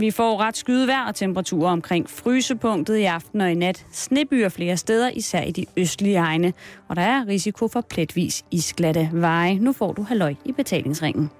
[0.00, 3.86] Vi får ret skyde og temperaturer omkring frysepunktet i aften og i nat.
[3.92, 6.52] Snebyer flere steder, især i de østlige egne.
[6.88, 9.58] Og der er risiko for pletvis isglatte veje.
[9.58, 11.30] Nu får du halløj i betalingsringen.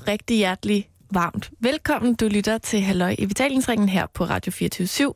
[0.00, 2.14] Og rigtig hjertelig varmt velkommen.
[2.14, 5.14] Du lytter til Halløj i betalingsringen her på Radio 24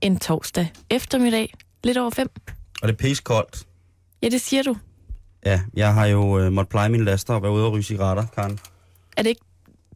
[0.00, 2.28] En torsdag eftermiddag, lidt over fem.
[2.82, 3.66] Og det er pisse koldt.
[4.22, 4.76] Ja, det siger du.
[5.46, 8.26] Ja, jeg har jo øh, måttet pleje mine laster og være ude og ryge cigaretter,
[8.34, 8.58] Karen.
[9.16, 9.40] Er det ikke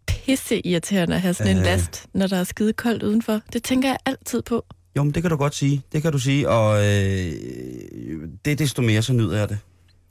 [0.06, 1.64] pisse irriterende at have sådan en Øh.
[1.64, 3.40] last, når der er skide koldt udenfor?
[3.52, 4.64] Det tænker jeg altid på.
[4.96, 5.82] Jo, men det kan du godt sige.
[5.92, 7.32] Det kan du sige, og øh,
[8.44, 9.58] det er desto mere, så nyder jeg det.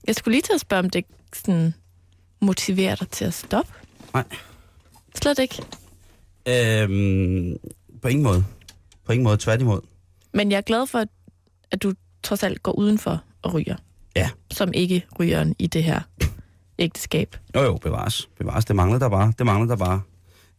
[0.07, 1.73] Jeg skulle lige til at spørge, om det sådan
[2.41, 3.73] motiverer dig til at stoppe.
[4.13, 4.23] Nej.
[5.21, 5.61] Slet ikke.
[6.47, 7.57] Øhm,
[8.01, 8.45] på ingen måde.
[9.05, 9.81] På ingen måde, tværtimod.
[10.33, 11.05] Men jeg er glad for,
[11.71, 13.75] at du trods alt går udenfor og ryger.
[14.15, 14.29] Ja.
[14.51, 16.01] Som ikke rygeren i det her
[16.79, 17.35] ægteskab.
[17.55, 18.29] Jo, jo, bevares.
[18.37, 19.33] Bevares, det mangler der bare.
[19.37, 20.01] Det mangler der bare.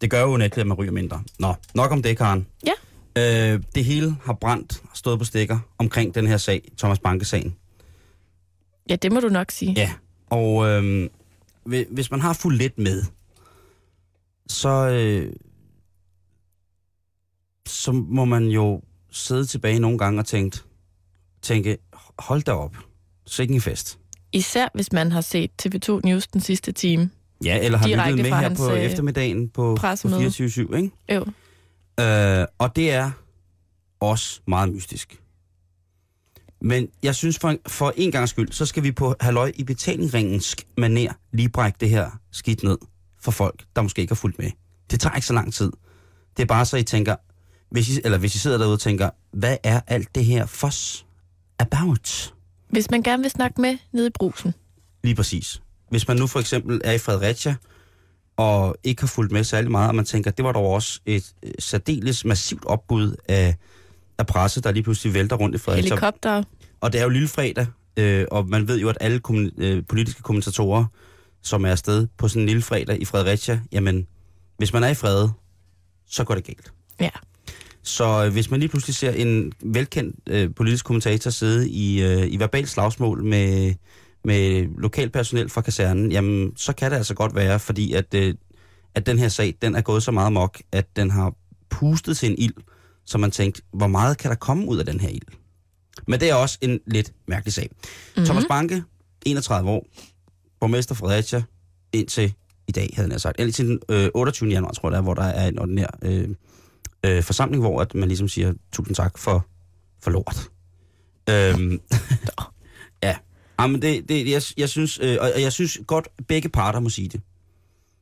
[0.00, 1.22] Det gør jo netligt, at man ryger mindre.
[1.38, 2.47] Nå, nok om det, Karen.
[2.66, 2.72] Ja.
[3.55, 7.56] Øh, det hele har brændt og stået på stikker omkring den her sag, Thomas Banke-sagen.
[8.91, 9.72] Ja, det må du nok sige.
[9.77, 9.92] Ja,
[10.30, 11.08] og øh,
[11.64, 13.02] hvi- hvis man har fulgt lidt med,
[14.48, 15.33] så, øh,
[17.67, 20.59] så må man jo sidde tilbage nogle gange og tænke,
[21.42, 21.78] tænke
[22.19, 22.77] hold da op,
[23.27, 23.98] sikke en fest.
[24.33, 27.11] Især hvis man har set TV2 News den sidste time.
[27.45, 30.27] Ja, eller har lyttet med her på øh, eftermiddagen på, på pressemøde.
[30.27, 30.91] 24-7, ikke?
[31.12, 31.27] Jo.
[32.00, 33.11] Øh, og det er
[34.00, 35.21] også meget mystisk.
[36.61, 39.65] Men jeg synes, for en, for en gang skyld, så skal vi på halløj i
[39.65, 42.78] betalingsringens maner lige brække det her skidt ned
[43.25, 44.51] for folk, der måske ikke har fulgt med.
[44.91, 45.73] Det tager ikke så lang tid.
[46.37, 47.17] Det er bare så, I tænker,
[47.71, 51.07] hvis I, eller hvis I sidder derude og tænker, hvad er alt det her fos
[51.59, 52.35] about?
[52.69, 54.55] Hvis man gerne vil snakke med nede i brusen.
[55.05, 55.62] Lige præcis.
[55.91, 57.55] Hvis man nu for eksempel er i Fredericia,
[58.37, 61.33] og ikke har fulgt med særlig meget, og man tænker, det var dog også et
[61.43, 63.56] øh, særdeles massivt opbud af,
[64.19, 65.89] af presse, der lige pludselig vælter rundt i Fredericia.
[65.89, 66.43] Helikopter.
[66.81, 69.83] Og det er jo lille fredag, øh, og man ved jo, at alle kommun- øh,
[69.89, 70.85] politiske kommentatorer,
[71.44, 74.06] som er afsted på sådan en lille fredag i Fredericia, jamen,
[74.56, 75.28] hvis man er i fred,
[76.06, 76.72] så går det galt.
[77.00, 77.10] Ja.
[77.82, 82.32] Så øh, hvis man lige pludselig ser en velkendt øh, politisk kommentator sidde i, øh,
[82.32, 83.75] i verbal slagsmål med,
[84.25, 88.34] med lokalpersonel fra kasernen, jamen så kan det altså godt være, fordi at, øh,
[88.94, 91.34] at den her sag, den er gået så meget mok, at den har
[91.71, 92.55] pustet til en ild,
[93.06, 95.26] så man tænkte, hvor meget kan der komme ud af den her ild?
[96.09, 97.71] Men det er også en lidt mærkelig sag.
[97.72, 98.25] Mm-hmm.
[98.25, 98.82] Thomas Banke,
[99.26, 99.87] 31 år,
[100.64, 101.42] borgmester Fredericia,
[101.92, 102.34] indtil
[102.69, 103.41] i dag, havde jeg sagt.
[103.41, 104.50] Indtil den øh, 28.
[104.50, 106.28] januar, tror jeg, der er, hvor der er en ordinær øh,
[107.06, 109.47] øh, forsamling, hvor at man ligesom siger, tusind tak for,
[110.02, 110.50] for lort.
[111.30, 111.80] Øhm,
[113.02, 113.16] ja,
[113.60, 117.08] Jamen, det, det, jeg, jeg synes, øh, og jeg synes godt, begge parter må sige
[117.08, 117.20] det.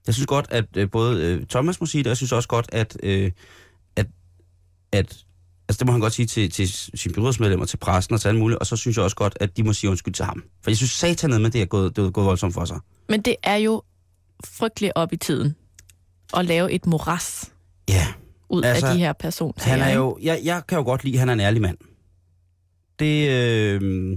[0.07, 2.49] Jeg synes godt, at øh, både øh, Thomas må sige det, og jeg synes også
[2.49, 3.31] godt, at, øh,
[3.97, 4.07] at,
[4.93, 5.25] at
[5.69, 8.41] altså det må han godt sige til, til sine byrådsmedlemmer, til pressen og til alle
[8.41, 10.43] mulige, og så synes jeg også godt, at de må sige undskyld til ham.
[10.63, 12.79] For jeg synes satanet med, det er gået, det er gået voldsomt for sig.
[13.09, 13.83] Men det er jo
[14.45, 15.57] frygteligt op i tiden
[16.37, 17.53] at lave et moras
[17.89, 18.07] Ja,
[18.49, 19.71] ud Altså, af de her personsager.
[19.79, 21.79] han er jo, jeg, jeg kan jo godt lide, at han er en ærlig mand.
[22.99, 24.13] Det, øh,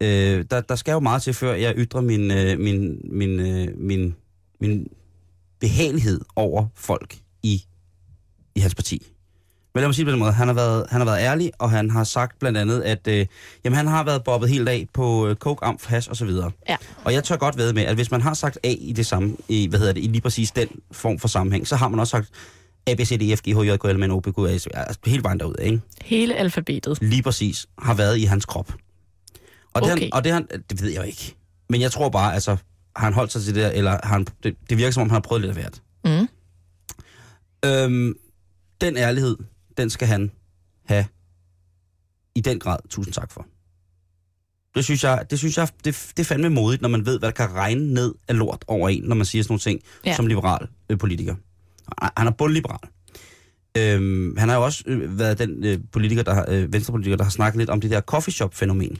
[0.00, 3.68] øh, der, der skal jo meget til, før jeg ytrer min, øh, min, min, øh,
[3.78, 4.14] min,
[4.60, 4.86] min
[5.60, 7.64] behagelighed over folk i,
[8.54, 9.06] i hans parti.
[9.74, 11.50] Men lad mig sige det på den måde, han har været, han har været ærlig,
[11.58, 13.26] og han har sagt blandt andet, at øh,
[13.64, 16.50] jamen, han har været bobbet helt af på øh, coke, amf, hash og så videre.
[16.68, 16.76] Ja.
[17.04, 19.36] Og jeg tør godt ved med, at hvis man har sagt A i det samme,
[19.48, 22.10] i, hvad hedder det, i lige præcis den form for sammenhæng, så har man også
[22.10, 22.30] sagt
[22.86, 24.24] A, B, C, D, E, F, G, H, J, K, L, M, N, O, P,
[24.26, 25.80] Q, R, S, altså hele vejen derud, ikke?
[26.02, 26.98] Hele alfabetet.
[27.02, 28.72] Lige præcis har været i hans krop.
[29.74, 30.02] Og det, Okay.
[30.02, 31.34] han, og det, han, det ved jeg ikke.
[31.70, 32.56] Men jeg tror bare, altså,
[32.96, 35.10] har han holdt sig til det der, eller har han, det, det virker som om,
[35.10, 35.82] han har prøvet lidt af hvert.
[36.04, 36.28] Mm.
[37.64, 38.14] Øhm,
[38.80, 39.36] den ærlighed,
[39.76, 40.30] den skal han
[40.86, 41.04] have
[42.34, 42.78] i den grad.
[42.90, 43.46] Tusind tak for.
[44.74, 47.28] Det synes jeg, det, synes jeg det, det er fandme modigt, når man ved, hvad
[47.28, 50.16] der kan regne ned af lort over en, når man siger sådan nogle ting Ja.
[50.16, 51.34] som liberal øh, politiker.
[52.16, 52.88] Han- er bundliberal.
[53.78, 57.24] Øhm, han har jo også øh, været den øh, politiker, der, har- øh, venstrepolitiker, der
[57.24, 58.98] har snakket lidt om det der coffeeshop-fænomen.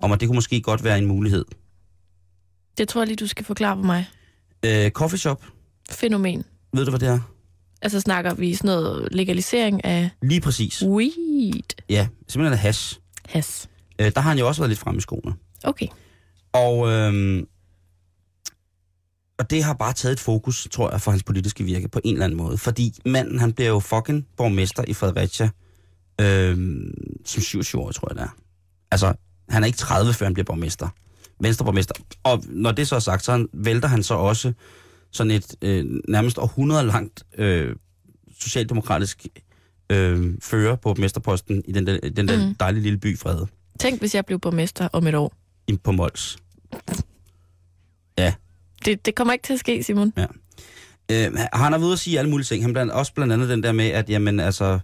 [0.00, 1.44] Om at det kunne måske godt være en mulighed.
[2.78, 4.06] Det tror jeg lige, du skal forklare for mig.
[4.64, 5.44] Øh, coffee shop,
[5.90, 6.44] Fænomen.
[6.72, 7.20] ved du, hvad det er?
[7.82, 10.82] Altså snakker vi sådan noget legalisering af Lige præcis.
[10.82, 11.82] weed.
[11.88, 12.98] Ja, simpelthen af hash.
[13.28, 13.68] Has.
[13.98, 15.34] Øh, der har han jo også været lidt frem i skoene.
[15.64, 15.86] Okay.
[16.52, 17.46] Og, øhm,
[19.38, 22.12] og det har bare taget et fokus, tror jeg, for hans politiske virke på en
[22.14, 22.58] eller anden måde.
[22.58, 25.50] Fordi manden, han bliver jo fucking borgmester i Fredericia
[26.20, 26.94] øhm,
[27.24, 28.36] som 27 år, tror jeg det er.
[28.90, 29.14] Altså,
[29.48, 30.88] han er ikke 30, før han bliver borgmester.
[31.40, 31.94] Venstreborgmester.
[32.22, 34.52] Og når det så er sagt, så vælter han så også
[35.12, 37.76] sådan et øh, nærmest århundrede langt øh,
[38.40, 39.26] socialdemokratisk
[39.92, 42.54] øh, fører på mesterposten i den der, den der Mm.
[42.54, 43.46] dejlige lille by Frede
[43.80, 45.32] Tænk, hvis jeg blev borgmester om et år.
[45.68, 46.36] i- på Mols.
[48.84, 50.12] Det, det kommer ikke til at ske, Simon.
[50.18, 50.26] Øh,
[51.34, 52.64] han har været ude at sige alle mulige ting.
[52.64, 54.78] Han blandt, også blandt andet den der med, at jamen, altså,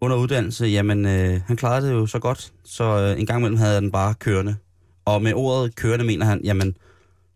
[0.00, 3.58] under uddannelse, jamen, øh, han klarede det jo så godt, så øh, en gang imellem
[3.58, 4.56] havde han bare kørende.
[5.04, 6.76] Og med ordet kørende mener han, jamen,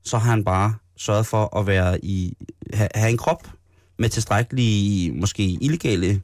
[0.04, 2.36] så har han bare sørget for at være i,
[2.74, 3.48] ha, have en krop
[3.98, 6.22] med tilstrækkelige, måske illegale,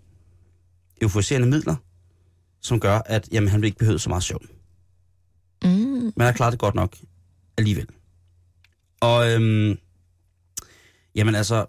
[1.03, 1.77] euforiserende midler,
[2.61, 4.47] som gør, at jamen, han ikke behøve så meget søvn.
[5.65, 5.69] Mm.
[5.71, 6.97] Men han har klaret det godt nok
[7.59, 7.87] alligevel.
[9.01, 9.79] Og øhm,
[11.15, 11.67] jamen altså,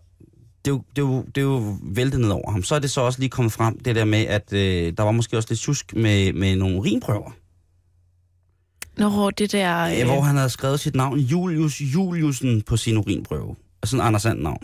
[0.66, 2.64] det er, jo, det, er jo, det er jo væltet ned over ham.
[2.64, 5.12] Så er det så også lige kommet frem, det der med, at øh, der var
[5.12, 7.32] måske også lidt tjusk med, med nogle urinprøver.
[9.00, 10.02] Nå, det der...
[10.02, 10.06] Øh.
[10.06, 13.56] Hvor han havde skrevet sit navn, Julius Juliusen, på sin urinprøve.
[13.84, 14.64] Altså en Anders Sand navn.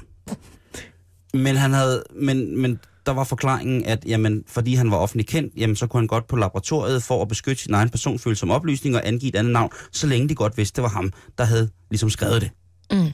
[1.34, 5.54] Men, han havde, men, men der var forklaringen, at jamen, fordi han var offentlig kendt,
[5.58, 9.08] jamen, så kunne han godt på laboratoriet for at beskytte sin egen personfølsomme oplysning og
[9.08, 12.10] angive et andet navn, så længe de godt vidste, det var ham, der havde ligesom
[12.10, 12.52] skrevet det.
[12.92, 13.12] Mm.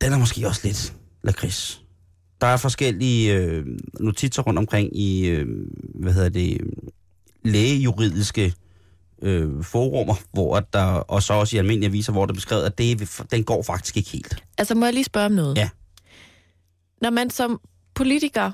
[0.00, 1.82] Den er måske også lidt lakrids.
[2.40, 3.66] Der er forskellige øh,
[4.00, 5.46] notitser rundt omkring i, øh,
[5.94, 6.60] hvad hedder det,
[7.44, 8.54] lægejuridiske
[9.22, 12.62] øh, forumer, hvor at der, og så også i almindelige aviser, hvor der er beskrevet,
[12.64, 14.44] at det, den går faktisk ikke helt.
[14.58, 15.56] Altså, må jeg lige spørge om noget?
[15.58, 15.68] Ja.
[17.02, 17.60] Når man som
[17.94, 18.52] politiker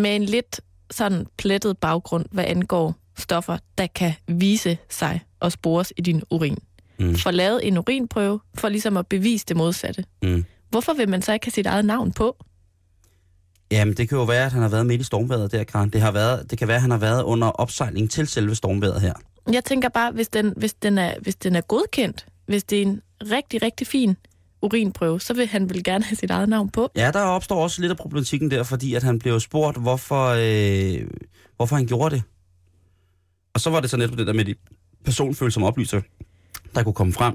[0.00, 0.60] med en lidt
[0.90, 6.58] sådan plettet baggrund, hvad angår stoffer, der kan vise sig og spores i din urin,
[6.98, 7.14] Mm.
[7.16, 10.04] får lavet en urinprøve for ligesom at bevise det modsatte.
[10.22, 10.44] Mm.
[10.70, 12.44] Hvorfor vil man så ikke have sit eget navn på?
[13.70, 15.90] Jamen, det kan jo være, at han har været midt i stormvejret der, Karen.
[15.90, 19.00] Det, har været, det kan være, at han har været under opsejling til selve stormvejret
[19.00, 19.12] her.
[19.52, 22.82] Jeg tænker bare, hvis den, hvis den, er, hvis den er godkendt, hvis det er
[22.82, 24.16] en rigtig, rigtig fin
[24.62, 26.90] urinprøve, så vil han vel gerne have sit eget navn på.
[26.96, 31.08] Ja, der opstår også lidt af problematikken der, fordi at han blev spurgt, hvorfor, øh,
[31.56, 32.22] hvorfor han gjorde det.
[33.54, 34.54] Og så var det så netop det der med de
[35.04, 36.00] personfølsomme oplyser,
[36.74, 37.34] der kunne komme frem,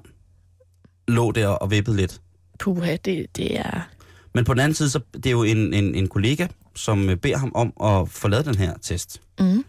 [1.07, 2.21] lå der og vippede lidt.
[2.59, 3.89] Puha, det, det er...
[4.33, 7.17] Men på den anden side, så det er jo en, en, en kollega, som øh,
[7.17, 9.21] beder ham om at få lavet den her test.
[9.39, 9.65] Mm.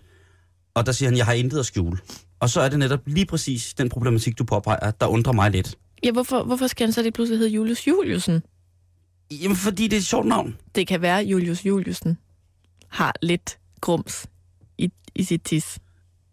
[0.75, 1.99] Og der siger han, jeg har intet at skjule.
[2.41, 5.77] Og så er det netop lige præcis den problematik, du påpeger, der undrer mig lidt.
[6.05, 8.43] Ja, hvorfor, hvorfor skal han så det pludselig hedde Julius Juliusen?
[9.31, 10.57] Jamen, fordi det er et sjovt navn.
[10.75, 12.19] Det kan være, Julius Juliusen
[12.89, 14.27] har lidt grums
[14.79, 15.79] i, i sit tis.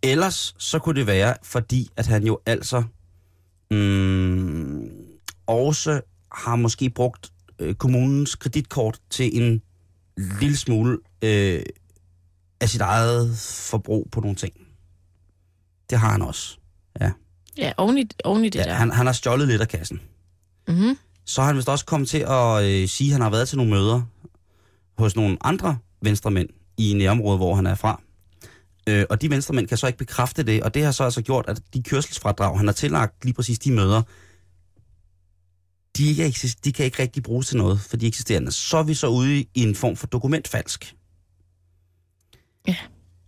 [0.04, 2.84] Ellers så kunne det være, fordi at han jo altså
[3.72, 4.90] mm,
[5.48, 9.61] også har måske brugt øh, kommunens kreditkort til en
[10.41, 11.61] lille smule øh,
[12.61, 13.38] af sit eget
[13.71, 14.53] forbrug på nogle ting.
[15.89, 16.57] Det har han også.
[17.57, 18.73] Ja, oven i, oven i det Ja, der.
[18.73, 20.01] han, han har stjålet lidt af kassen.
[20.68, 20.97] Mm-hmm.
[21.25, 23.57] Så har han vist også kommet til at øh, sige, at han har været til
[23.57, 24.01] nogle møder
[24.97, 28.01] hos nogle andre venstremænd i nærområdet, hvor han er fra.
[28.89, 31.45] Øh, og de venstremænd kan så ikke bekræfte det, og det har så altså gjort,
[31.47, 34.01] at de kørselsfradrag, han har tillagt lige præcis de møder,
[35.99, 38.51] de, ikke eksist- de kan ikke rigtig bruges til noget for de eksisterende.
[38.51, 40.95] Så er vi så ude i en form for dokumentfalsk.
[42.68, 42.75] Ja.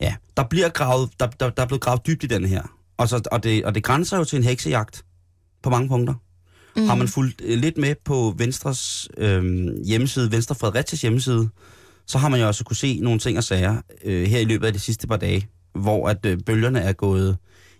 [0.01, 2.63] Ja, der bliver gravet, der, der, der er blevet gravet dybt i den her.
[2.97, 5.05] Og, så, og, det, og det grænser jo til en heksejagt
[5.63, 6.13] på mange punkter.
[6.75, 6.87] Mm.
[6.87, 11.49] Har man fulgt øh, lidt med på Venstres øh, hjemmeside, Venstre Fredericias hjemmeside,
[12.07, 14.67] så har man jo også kunne se nogle ting og sager øh, her i løbet
[14.67, 17.37] af de sidste par dage, hvor at øh, bølgerne er gået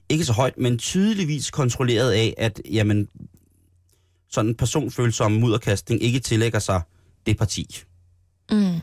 [0.10, 3.08] ikke så højt, men tydeligvis kontrolleret af, at jamen,
[4.32, 6.82] sådan en personfølsom mudderkastning ikke tillægger sig
[7.26, 7.84] det parti.
[8.52, 8.76] Mm.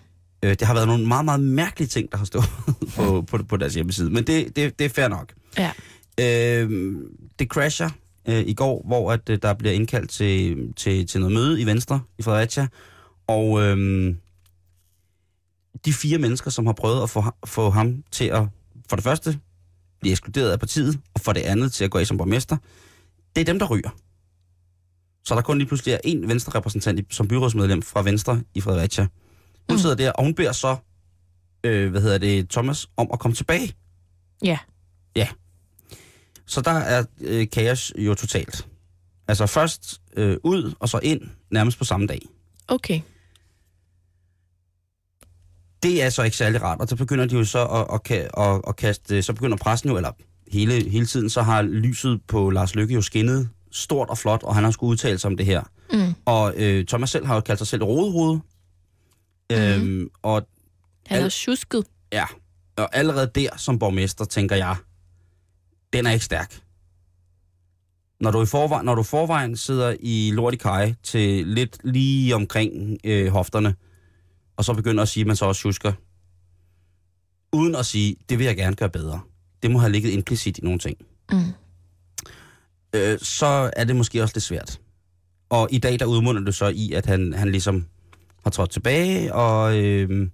[0.42, 2.44] Øh, det har været nogle meget, meget mærkelige ting, der har stået
[2.96, 5.32] på, på, på deres hjemmeside, men det, det, det er fair nok.
[5.58, 5.72] Ja.
[6.20, 6.94] Øh,
[7.38, 7.90] det crasher
[8.28, 11.66] øh, i går, hvor at, øh, der bliver indkaldt til, til, til noget møde i
[11.66, 12.68] Venstre i Fredericia,
[13.26, 14.14] og øh,
[15.84, 18.42] de fire mennesker, som har prøvet at få, få ham til at,
[18.88, 19.38] for det første,
[20.00, 22.56] blive ekskluderet af partiet, og for det andet til at gå af som borgmester,
[23.36, 23.90] det er dem, der ryger.
[25.24, 29.02] Så der kun lige pludselig er en Venstre-repræsentant som byrådsmedlem fra Venstre i Fredericia.
[29.68, 29.78] Hun Mm.
[29.78, 30.76] sidder der, og hun beder så,
[31.64, 33.74] øh, hvad hedder det, Thomas, om at komme tilbage.
[34.44, 34.58] Ja.
[35.16, 35.28] Ja.
[36.46, 38.66] Så der er øh, kaos jo totalt.
[39.28, 41.20] Altså først øh, ud, og så ind,
[41.50, 42.20] nærmest på samme dag.
[42.68, 43.00] Okay.
[45.82, 48.62] Det er så ikke særlig rart, og så begynder de jo så at, at, at,
[48.68, 50.12] at kaste, så begynder pressen jo, eller
[50.52, 54.54] hele, hele tiden, så har lyset på Lars Lykke jo skinnet stort og flot, og
[54.54, 55.62] han har skulle udtale sig om det her.
[55.92, 56.14] Mm.
[56.24, 58.38] Og øh, Thomas selv har jo kaldt sig selv rodehoved.
[59.50, 59.56] Mm.
[59.56, 60.46] Øhm, og
[61.06, 61.84] Han er Al- tjusket.
[62.12, 62.24] ja,
[62.76, 64.76] og allerede der som borgmester, tænker jeg,
[65.92, 66.60] den er ikke stærk.
[68.20, 72.34] Når du i forvejen, når du forvejen sidder i lort i kaj til lidt lige
[72.34, 73.74] omkring øh, hofterne,
[74.56, 75.92] og så begynder at sige, at man så også husker,
[77.52, 79.20] uden at sige, det vil jeg gerne gøre bedre.
[79.62, 80.98] Det må have ligget implicit i nogle ting.
[81.32, 81.38] Mm.
[82.92, 84.80] Øh, så er det måske også lidt svært.
[85.50, 87.86] Og i dag, der udmunder det så i, at han, han ligesom
[88.42, 90.30] har trådt tilbage, og øh,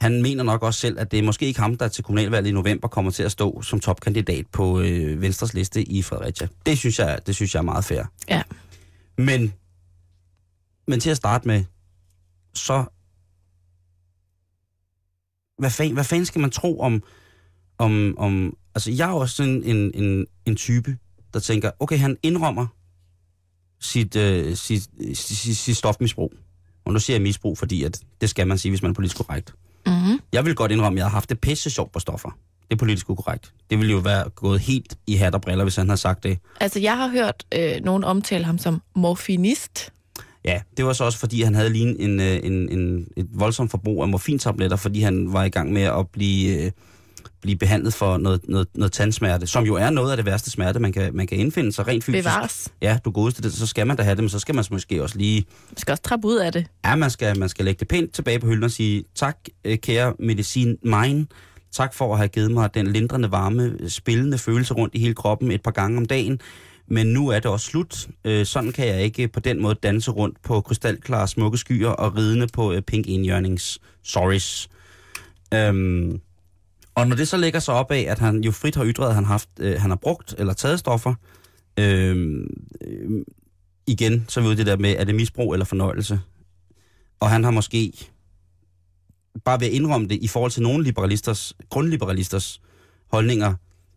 [0.00, 2.52] han mener nok også selv, at det er måske ikke ham, der til kommunalvalget i
[2.52, 6.48] november kommer til at stå som topkandidat på øh, Venstres liste i Fredericia.
[6.66, 8.02] Det synes jeg, det synes jeg er meget fair.
[8.28, 8.42] Ja.
[9.18, 9.52] Men,
[10.86, 11.64] men til at starte med,
[12.54, 12.84] så...
[15.58, 17.02] Hvad fanden, hvad fanden skal man tro om,
[17.78, 18.56] om, om...
[18.74, 20.96] Altså, jeg er også sådan en, en, en type,
[21.36, 22.66] der tænker, okay, han indrømmer
[23.80, 24.82] sit, øh, sit,
[25.14, 26.32] sit, sit, stofmisbrug.
[26.84, 29.16] Og nu siger jeg misbrug, fordi at det skal man sige, hvis man er politisk
[29.16, 29.54] korrekt.
[29.86, 30.20] Mm-hmm.
[30.32, 32.28] Jeg vil godt indrømme, at jeg har haft det pisse sjovt på stoffer.
[32.68, 33.52] Det er politisk ukorrekt.
[33.70, 36.38] Det ville jo være gået helt i hat og briller, hvis han havde sagt det.
[36.60, 39.92] Altså, jeg har hørt øh, nogen omtale ham som morfinist.
[40.44, 43.70] Ja, det var så også, fordi han havde lige en, øh, en, en, et voldsomt
[43.70, 46.70] forbrug af morfintabletter, fordi han var i gang med at blive, øh,
[47.46, 50.80] blive behandlet for noget, noget, noget tandsmerte, som jo er noget af det værste smerte,
[50.80, 52.24] man kan, man kan indfinde sig rent fysisk.
[52.24, 52.68] Bevares.
[52.82, 55.02] Ja, du godeste det, så skal man da have det, men så skal man måske
[55.02, 55.44] også lige...
[55.70, 56.66] Man skal også trappe ud af det.
[56.84, 59.78] Ja, man skal, man skal lægge det pænt tilbage på hylden og sige, tak øh,
[59.78, 61.26] kære medicin mine,
[61.72, 65.50] tak for at have givet mig den lindrende varme, spillende følelse rundt i hele kroppen
[65.50, 66.40] et par gange om dagen.
[66.88, 68.08] Men nu er det også slut.
[68.24, 72.16] Øh, sådan kan jeg ikke på den måde danse rundt på krystalklare smukke skyer og
[72.16, 74.68] ridende på øh, pink enhjørnings sorries.
[75.54, 76.20] Øhm,
[76.96, 79.14] og når det så lægger sig op af, at han jo frit har ytret, at
[79.14, 81.14] han, haft, øh, han har brugt eller taget stoffer,
[81.78, 82.44] øh,
[82.80, 83.24] øh,
[83.86, 86.20] igen, så i det der med, er det misbrug eller fornøjelse?
[87.20, 87.92] Og han har måske
[89.44, 92.60] bare ved at indrømme det i forhold til nogle liberalisters, grundliberalisters
[93.10, 93.54] holdninger,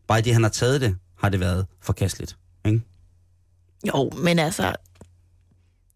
[0.08, 2.38] bare i det, han har taget det, har det været forkasteligt.
[2.66, 2.82] Ikke?
[3.88, 4.76] Jo, men altså,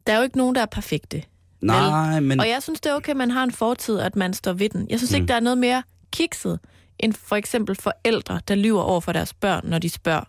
[0.07, 1.23] der er jo ikke nogen, der er perfekte.
[1.61, 2.39] Nej, men...
[2.39, 4.69] Og jeg synes, det er okay, at man har en fortid, at man står ved
[4.69, 4.87] den.
[4.89, 5.15] Jeg synes mm.
[5.15, 6.59] ikke, der er noget mere kikset,
[7.03, 10.23] end for eksempel forældre, der lyver over for deres børn, når de spørger,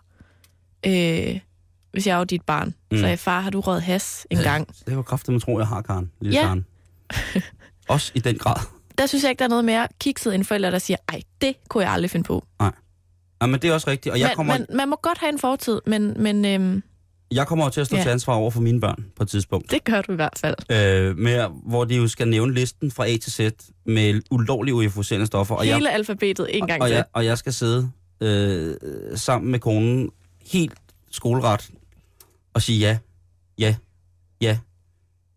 [0.85, 1.39] øh,
[1.91, 2.97] hvis jeg er jo dit barn, mm.
[2.97, 4.67] så er far, har du røget has en gang?
[4.85, 6.11] Det var kraftigt, man tror, jeg har, Karen.
[6.21, 6.43] Lille Ja.
[6.43, 6.65] Karen.
[7.89, 8.55] Også i den grad.
[8.97, 11.55] Der synes jeg ikke, der er noget mere kikset end forældre, der siger, ej, det
[11.69, 12.45] kunne jeg aldrig finde på.
[13.41, 14.13] Ja, men det er også rigtigt.
[14.13, 16.83] Og jeg man, kommer, man, man må godt have en fortid, men, men øhm,
[17.35, 18.01] jeg kommer jo til at stå Ja.
[18.03, 19.71] til ansvar over for mine børn på et tidspunkt.
[19.71, 20.55] det gør du i hvert fald.
[20.71, 23.39] øh, med, hvor de jo skal nævne listen fra A til Z
[23.85, 25.55] med ulovlige euforiserende stoffer.
[25.55, 26.95] Og Hele jeg, alfabetet en gang og, til.
[26.95, 28.75] jeg, og jeg skal sidde øh,
[29.15, 30.09] sammen med konen
[30.51, 30.73] helt
[31.11, 31.69] skoleret
[32.53, 32.97] og sige ja,
[33.59, 33.75] ja,
[34.41, 34.57] ja.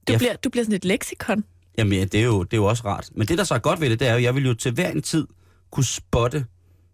[0.08, 1.44] Du, jeg- bliver, du bliver sådan et leksikon.
[1.78, 3.10] Jamen, ja, det er, jo, det er jo også rart.
[3.14, 4.54] Men det, der så er godt ved det, det er jo, at jeg vil jo
[4.54, 5.26] til hver en tid
[5.70, 6.46] kunne spotte,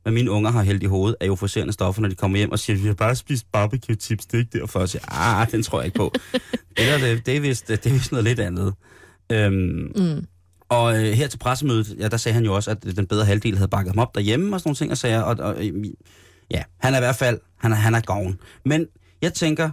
[0.04, 2.58] hvad mine unger har hældt i hovedet af euforiserende stoffer, når de kommer hjem og
[2.58, 4.78] siger, vi har bare spist barbecue chips, det er ikke derfor.
[4.80, 6.12] Jeg siger, ah, den tror jeg ikke på.
[6.76, 8.74] det, der, det, det, er vist, det er vist noget lidt andet.
[9.32, 10.26] Øhm, Mm.
[10.68, 13.56] og øh, her til pressemødet, ja, der sagde han jo også, at den bedre halvdel
[13.56, 15.84] havde bakket ham op derhjemme og sådan nogle ting, og sagde, og, og, øh,
[16.50, 18.38] ja, han er i hvert fald, han er, han er gavn.
[18.64, 18.86] Men
[19.22, 19.70] jeg tænker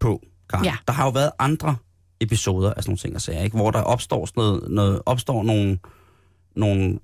[0.00, 0.76] på, Karen, Ja.
[0.86, 1.76] der har jo været andre
[2.20, 3.56] episoder af sådan nogle ting, og sager, ikke?
[3.56, 5.78] hvor der opstår, sådan noget, noget, opstår nogle,
[6.56, 6.98] nogle,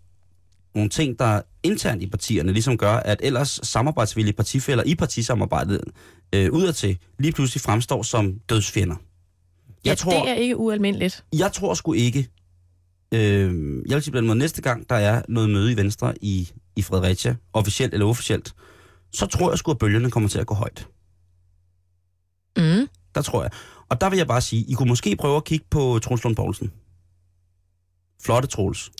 [0.75, 5.81] nogle ting, der internt i partierne ligesom gør, at ellers samarbejdsvillige partifælder i partisamarbejdet
[6.35, 8.97] øh, udadtil lige pludselig fremstår som dødsfjender.
[9.85, 11.25] Ja, Jeg tror, det er ikke ualmindeligt.
[11.39, 12.29] jeg tror sgu ikke,
[13.15, 16.15] øh, jeg vil sige på den måde, næste gang der er noget møde i Venstre
[16.25, 18.55] i, i Fredericia, officielt eller uofficielt,
[19.13, 20.89] så tror jeg sgu, at bølgerne kommer til at gå højt.
[22.57, 22.89] Mm.
[23.15, 23.51] Der tror jeg.
[23.89, 26.37] Og der vil jeg bare sige, I kunne måske prøve at kigge på Troels Lund
[26.37, 26.73] Poulsen.
[28.23, 28.91] Flotte Troels.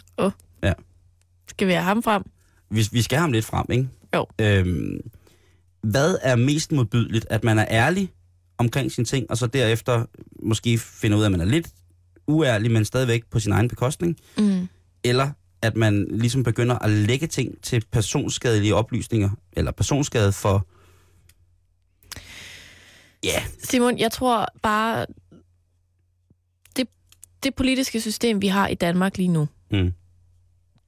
[1.51, 2.23] Skal vi have ham frem?
[2.71, 3.89] Vi, vi skal have ham lidt frem, ikke?
[4.15, 4.27] Jo.
[4.41, 5.01] Øhm,
[5.83, 7.27] hvad er mest modbydeligt?
[7.31, 8.13] At man er ærlig
[8.59, 10.05] omkring sine ting, og så derefter
[10.43, 11.69] måske finder ud af, at man er lidt
[12.27, 14.17] uærlig, men stadigvæk på sin egen bekostning?
[14.39, 14.69] Mm.
[15.05, 15.31] Eller
[15.63, 20.67] at man ligesom begynder at lægge ting til personskadelige oplysninger, eller personskade for...
[23.25, 25.07] Ja, Simon, jeg tror bare,
[26.77, 26.89] det,
[27.43, 29.93] det politiske system, vi har i Danmark lige nu, Mm.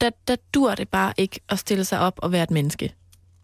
[0.02, 2.94] Der, der dur det bare ikke at stille sig op og være et menneske.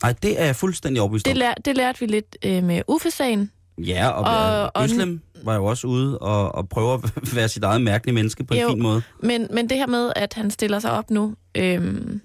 [0.03, 3.50] Ej, det er jeg fuldstændig overbevist Det, lær, det lærte vi lidt øh, med Uffe-sagen.
[3.79, 7.49] Ja, og, Og- og, og- Øslem var jo også ude og, og prøve at være
[7.49, 8.69] sit eget mærkelige menneske på en Jo.
[8.69, 9.03] fin måde.
[9.23, 12.21] Men, men det her med, at han stiller sig op nu øhm,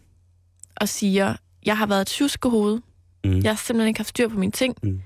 [0.75, 1.35] og siger,
[1.65, 2.79] jeg har været et tjuskehoved,
[3.25, 3.39] Mm.
[3.39, 5.01] jeg har simpelthen ikke haft styr på mine ting, Mm.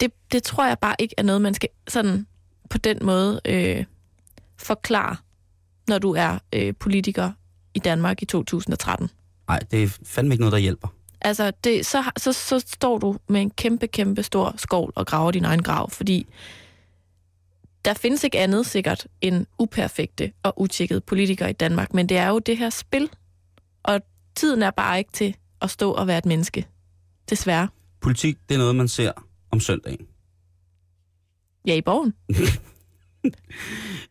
[0.00, 2.26] det, det tror jeg bare ikke er noget, man skal sådan
[2.70, 3.84] på den måde øh,
[4.58, 5.16] forklare,
[5.88, 7.30] når du er øh, politiker
[7.74, 9.10] i Danmark i 2013.
[9.48, 10.88] Nej, det er fandme ikke noget, der hjælper.
[11.20, 15.30] Altså, det, så, så, så står du med en kæmpe, kæmpe stor skovl og graver
[15.30, 16.26] din egen grav, fordi
[17.84, 22.28] der findes ikke andet sikkert end uperfekte og utjekkede politikere i Danmark, men det er
[22.28, 23.10] jo det her spil,
[23.82, 24.00] og
[24.34, 26.66] tiden er bare ikke til at stå og være et menneske.
[27.30, 27.68] Desværre.
[28.00, 29.12] Politik, det er noget, man ser
[29.50, 30.06] om søndagen.
[31.66, 32.14] Ja, i borgen.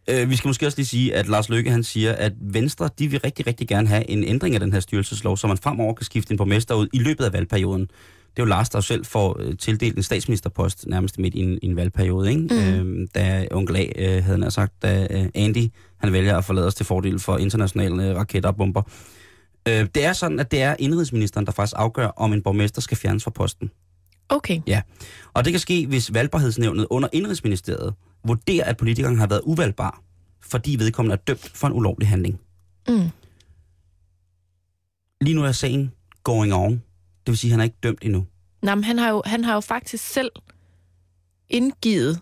[0.09, 3.07] Øh, vi skal måske også lige sige, at Lars Løkke han siger, at Venstre de
[3.07, 6.05] vil rigtig, rigtig gerne have en ændring af den her styrelseslov, så man fremover kan
[6.05, 7.81] skifte en borgmester ud i løbet af valgperioden.
[7.81, 11.39] Det er jo Lars, der jo selv får øh, tildelt en statsministerpost nærmest midt i
[11.39, 12.41] en, i en valgperiode, ikke?
[12.41, 13.01] Mm.
[13.01, 16.67] Øh, da onkel A, øh, havde han sagt, da øh, Andy han vælger at forlade
[16.67, 18.81] os til fordel for internationale øh, raketter og bomber.
[19.67, 22.97] Øh, det er sådan, at det er indrigsministeren, der faktisk afgør, om en borgmester skal
[22.97, 23.71] fjernes fra posten.
[24.29, 24.61] Okay.
[25.33, 27.93] Og det kan ske, hvis valgbarhedsnævnet under Indrigsministeriet
[28.25, 30.01] vurderer, at politikeren har været uvalgbar,
[30.41, 32.39] fordi vedkommende er dømt for en ulovlig handling.
[32.87, 33.09] Mm.
[35.21, 35.91] Lige nu er sagen
[36.23, 36.71] going on.
[36.71, 36.81] Det
[37.27, 38.25] vil sige, at han er ikke dømt endnu.
[38.63, 40.29] Nå, men han har jo, han har jo faktisk selv
[41.49, 42.19] indgivet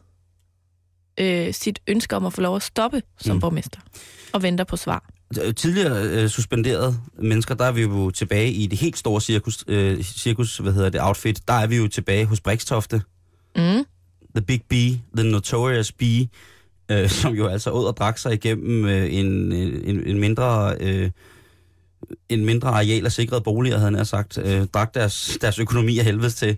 [1.20, 3.39] øh, sit ønske om at få lov at stoppe som Mm.
[3.39, 3.79] borgmester
[4.34, 5.10] og venter på svar.
[5.44, 9.63] Øh, Tidligere øh, suspenderede mennesker, der er vi jo tilbage i det helt store cirkus,
[9.68, 11.48] øh, cirkus hvad hedder det, outfit.
[11.48, 13.01] Der er vi jo tilbage hos Brikstofte,
[13.56, 13.86] Mm.
[14.36, 14.74] The Big B,
[15.17, 16.01] The Notorious B,
[16.91, 20.75] øh, som jo altså åd og drak sig igennem øh, en, en, en mindre...
[20.79, 21.12] Øh,
[22.29, 26.05] en mindre areal af sikrede boliger, havde han sagt, øh, drak deres, deres økonomi af
[26.05, 26.57] helvedes til.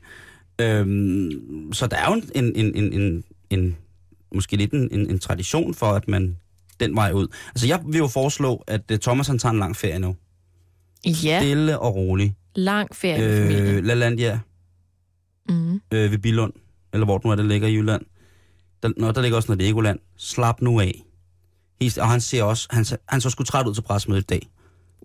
[0.61, 3.77] Øhm, så der er jo en, en, en, en, en
[4.35, 6.37] måske lidt en, en, en tradition for, at man
[6.79, 7.27] den vej ud.
[7.47, 10.15] Altså jeg vil jo foreslå, at uh, Thomas han tager en lang ferie nu.
[11.23, 12.35] Ja, Stille og rolig.
[12.55, 13.69] lang ferie med.
[13.77, 14.39] Øh, LaLandia
[15.49, 15.81] Mm.
[15.91, 16.53] øh, ved Billund,
[16.93, 18.05] eller hvor det nu er, det ligger i Jylland.
[18.83, 19.99] Der, nå, der ligger også noget Legoland.
[20.17, 21.03] Slap nu af.
[21.83, 24.49] He's, og han ser også, han, han så sgu træt ud til pressemødet i dag.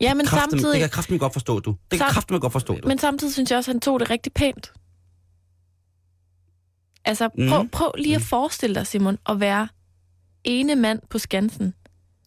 [0.00, 1.76] Ja, men Kraften, det samtidig, kan jeg kraften godt forstå, du.
[1.90, 2.88] Det kan kraften godt forstå, du.
[2.88, 4.72] men samtidig synes jeg også, at han tog det rigtig pænt.
[7.04, 7.68] Altså, prøv, Mhm.
[7.70, 9.68] prøv lige at forestille dig, Simon, at være
[10.44, 11.74] ene mand på Skansen,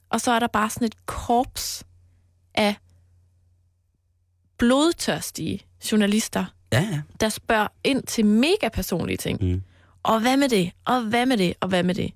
[0.10, 1.84] og så er der bare sådan et korps
[2.56, 2.76] af
[4.58, 5.60] blodtørstige
[5.91, 7.01] journalister, Ja, ja.
[7.19, 9.43] der spørger ind til mega personlige ting.
[9.43, 9.62] Mm.
[10.03, 10.71] Og hvad med det?
[10.86, 11.53] Og hvad med det?
[11.60, 12.12] Og hvad med det?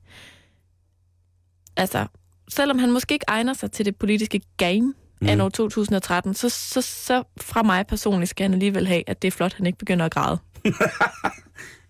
[1.78, 2.08] Altså,
[2.50, 5.28] selvom han måske ikke egner sig til det politiske game mm.
[5.28, 9.28] af år 2013, så, så, så fra mig personligt skal han alligevel have, at det
[9.28, 10.38] er flot, at han ikke begynder at græde.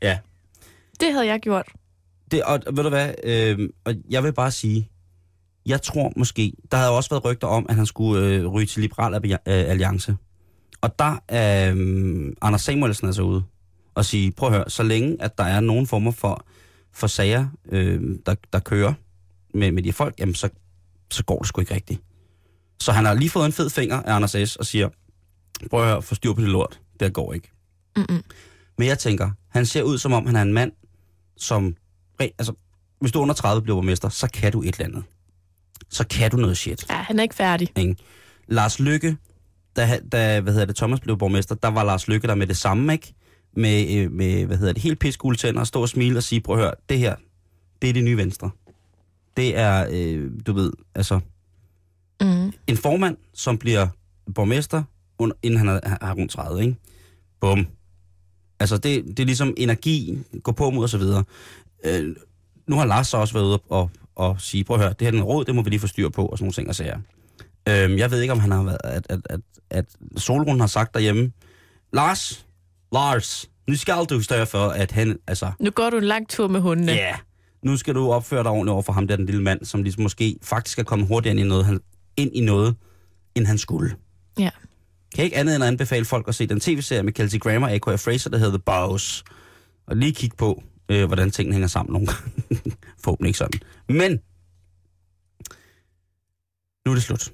[0.01, 0.19] Ja.
[0.99, 1.67] Det havde jeg gjort.
[2.31, 4.89] Det, og ved du hvad, øh, og jeg vil bare sige,
[5.65, 8.81] jeg tror måske, der havde også været rygter om, at han skulle øh, ryge til
[8.81, 10.15] Liberal Alli- Alliance.
[10.83, 13.43] Og der er øh, Anders Samuelsen altså ude
[13.95, 16.45] og sige, prøv at høre, så længe at der er nogen former for,
[16.91, 18.93] for sager, øh, der, der kører
[19.53, 20.49] med, med de folk, jamen så,
[21.11, 22.01] så går det sgu ikke rigtigt.
[22.79, 24.55] Så han har lige fået en fed finger af Anders S.
[24.55, 24.89] og siger,
[25.69, 26.79] prøv at høre, få styr på det lort.
[26.99, 27.51] Det går ikke.
[27.95, 28.23] Mm-mm.
[28.77, 30.71] Men jeg tænker, han ser ud som om, han er en mand,
[31.37, 31.75] som...
[32.19, 32.53] Altså,
[32.99, 35.03] hvis du er under 30 bliver borgmester, så kan du et eller andet.
[35.89, 36.85] Så kan du noget shit.
[36.89, 37.69] Ja, han er ikke færdig.
[37.77, 37.95] Ikke?
[38.47, 39.17] Lars Lykke,
[39.75, 42.57] da, da hvad hedder det, Thomas blev borgmester, der var Lars Lykke der med det
[42.57, 43.13] samme, ikke?
[43.55, 46.41] Med, øh, med hvad hedder det, helt piskule tænder, og stå og smile og sige,
[46.41, 47.15] prøv at høre, det her,
[47.81, 48.49] det er det nye venstre.
[49.37, 51.19] Det er, øh, du ved, altså,
[52.21, 52.53] Mm.
[52.67, 53.87] en formand, som bliver
[54.35, 54.83] borgmester,
[55.19, 56.75] under, inden han er, er rundt 30, ikke?
[57.41, 57.67] Bum.
[58.59, 61.23] Altså, det, det er ligesom energi, gå på mod og så videre.
[61.85, 62.15] Øh,
[62.67, 65.07] nu har Lars så også været ude og, og, sige, prøv at høre, det her
[65.07, 66.75] er den råd, det må vi lige få styr på, og sådan nogle ting og
[66.75, 66.99] sager.
[67.69, 69.85] Øh, jeg ved ikke, om han har været, at, at, at, at
[70.17, 71.31] Solrun har sagt derhjemme,
[71.93, 72.45] Lars,
[72.93, 76.47] Lars, nu skal du større for, at han, altså, Nu går du en lang tur
[76.47, 76.91] med hundene.
[76.91, 77.17] Ja, yeah.
[77.63, 80.03] nu skal du opføre dig ordentligt over for ham, der den lille mand, som ligesom
[80.03, 81.79] måske faktisk er kommet hurtigere ind i noget, han,
[82.17, 82.75] ind i noget
[83.35, 83.95] end han skulle.
[84.39, 84.49] Ja.
[85.15, 87.67] Kan jeg ikke andet end at anbefale folk at se den tv-serie med Kelsey Grammer
[87.67, 87.95] og A.K.A.
[87.95, 89.23] Fraser, der hedder The Boss.
[89.87, 92.31] Og lige kigge på, øh, hvordan tingene hænger sammen nogle gange.
[93.03, 93.59] Forhåbentlig ikke sådan.
[93.89, 94.11] Men,
[96.85, 97.31] nu er det slut.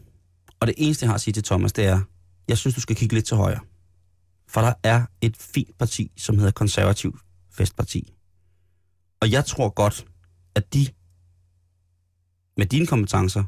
[0.60, 2.02] Og det eneste, jeg har at sige til Thomas, det er,
[2.48, 3.60] jeg synes, du skal kigge lidt til højre.
[4.48, 7.20] For der er et fint parti, som hedder Konservativ
[7.52, 8.14] Festparti.
[9.22, 10.06] Og jeg tror godt,
[10.56, 10.88] at de
[12.58, 13.44] med dine kompetencer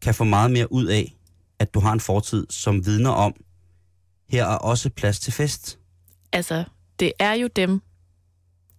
[0.00, 1.16] kan få meget mere ud af,
[1.58, 3.34] at du har en fortid, som vidner om,
[4.28, 5.78] her er også plads til fest.
[6.32, 6.64] Altså,
[7.00, 7.80] det er jo dem,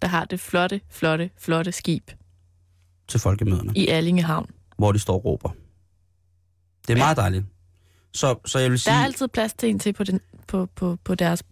[0.02, 2.12] der har det flotte, flotte, flotte skib
[3.08, 4.50] Til folkemøderne, i Allingehavn.
[4.78, 5.50] hvor de står og råber.
[6.88, 7.46] Det er meget dejligt.
[8.14, 10.66] Så, så jeg vil Der sige, er altid plads til en til på, den, på,
[10.76, 11.44] på, på deres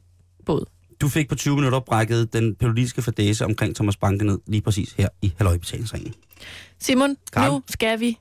[0.46, 0.66] båd.
[1.02, 4.92] du fik på 20 minutter brækket den politiske fadese omkring Thomas Banke ned lige præcis
[4.94, 6.14] her i Halløjbetalingsringen.
[6.80, 7.52] Simon, Karen?
[7.52, 8.18] nu skal vi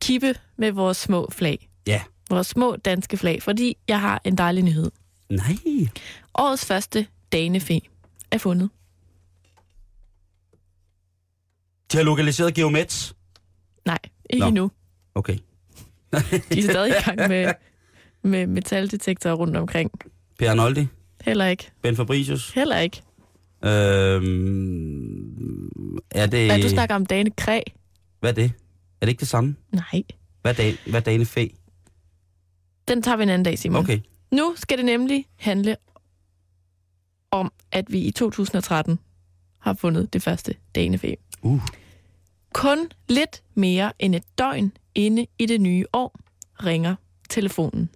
[0.00, 1.68] kippe med vores små flag.
[1.86, 2.02] Ja.
[2.30, 4.90] Vores små danske flag, fordi jeg har en dejlig nyhed.
[5.30, 5.56] Nej.
[6.34, 7.80] Årets første danefe
[8.30, 8.70] er fundet.
[11.92, 13.14] De har lokaliseret Geomets.
[13.84, 13.98] Nej,
[14.30, 14.48] ikke Nå.
[14.48, 14.70] endnu.
[15.14, 15.38] Okay.
[16.52, 17.52] De er stadig i gang med,
[18.22, 19.90] med metaldetektorer rundt omkring.
[20.38, 20.86] Per Arnoldi,
[21.24, 21.70] Heller ikke.
[21.82, 22.50] Ben Fabricius.
[22.50, 23.02] Heller ikke.
[23.64, 25.28] Øhm,
[26.10, 26.46] er det...
[26.46, 27.60] Hvad du snakker om Dane Kræ?
[28.20, 28.52] Hvad er det?
[29.00, 29.56] Er det ikke det samme?
[29.72, 30.02] Nej.
[30.42, 31.46] Hvad er, Dan, hvad er Dane Fæ?
[32.88, 33.80] Den tager vi en anden dag, Simon.
[33.80, 34.00] Okay.
[34.30, 35.76] Nu skal det nemlig handle
[37.30, 38.98] om, at vi i 2013
[39.58, 41.16] har fundet det første danefe.
[41.42, 41.60] Uh.
[42.54, 46.20] Kun lidt mere end et døgn inde i det nye år
[46.64, 46.96] ringer
[47.30, 47.90] telefonen.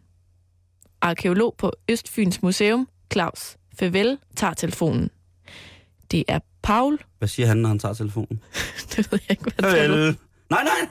[1.01, 5.11] Arkeolog på Østfyns Museum, Claus Fevel, tager telefonen.
[6.11, 6.99] Det er Paul.
[7.19, 8.43] Hvad siger han, når han tager telefonen?
[8.97, 9.71] Det ved jeg ikke, hvad?
[9.71, 10.19] Farvel.
[10.51, 10.89] Nej, nej.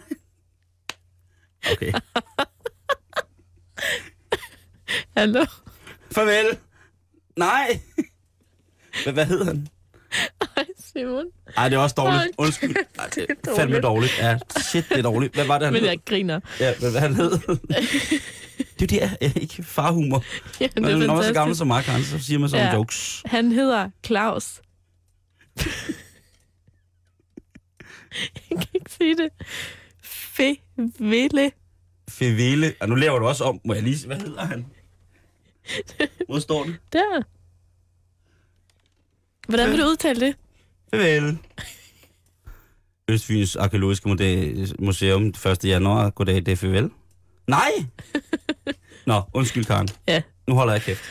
[1.71, 1.91] Okay.
[5.17, 5.45] Hallo?
[6.11, 6.57] Farvel.
[7.37, 7.79] Nej.
[9.03, 9.67] Hvad, hvad hed han?
[10.57, 11.25] Hej, Simon.
[11.57, 12.35] Ej, det er også dårligt.
[12.37, 12.75] Undskyld.
[12.99, 13.83] Ej, det er er fandme dårligt.
[13.83, 14.17] dårligt.
[14.19, 15.33] Ja, shit, det er dårligt.
[15.33, 15.89] Hvad var det, han Men hed?
[15.89, 16.39] jeg griner.
[16.59, 17.31] Ja, hvad, hvad han hed?
[18.79, 20.23] det er det, jeg ikke farhumor.
[20.59, 22.65] Ja, Når det er man er så gammel som mig, Karen, så siger man sådan
[22.65, 22.73] Ja.
[22.75, 23.21] jokes.
[23.25, 24.61] Han hedder Claus.
[28.49, 29.29] jeg kan ikke sige det.
[30.03, 31.51] Feville.
[32.09, 32.73] Fevele.
[32.81, 33.59] Og nu laver du også om.
[33.65, 34.65] Må jeg lige se, hvad hedder han?
[36.29, 36.77] Hvor står den?
[36.93, 37.21] Der.
[39.47, 40.35] Hvordan vil du udtale det?
[40.93, 41.37] Farvel.
[43.09, 44.09] Østfyns Arkeologiske
[44.79, 45.65] Museum 1.
[45.65, 46.09] januar.
[46.09, 46.91] Goddag, det er farvel.
[47.47, 47.71] Nej!
[49.07, 49.89] Nå, undskyld, Karen.
[50.07, 50.21] Ja.
[50.47, 51.03] Nu holder jeg kæft.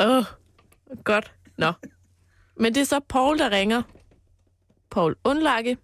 [0.00, 0.24] Åh, oh,
[1.04, 1.32] godt.
[1.58, 1.72] Nå.
[2.56, 3.82] Men det er så Paul, der ringer.
[4.90, 5.76] Paul Undlakke.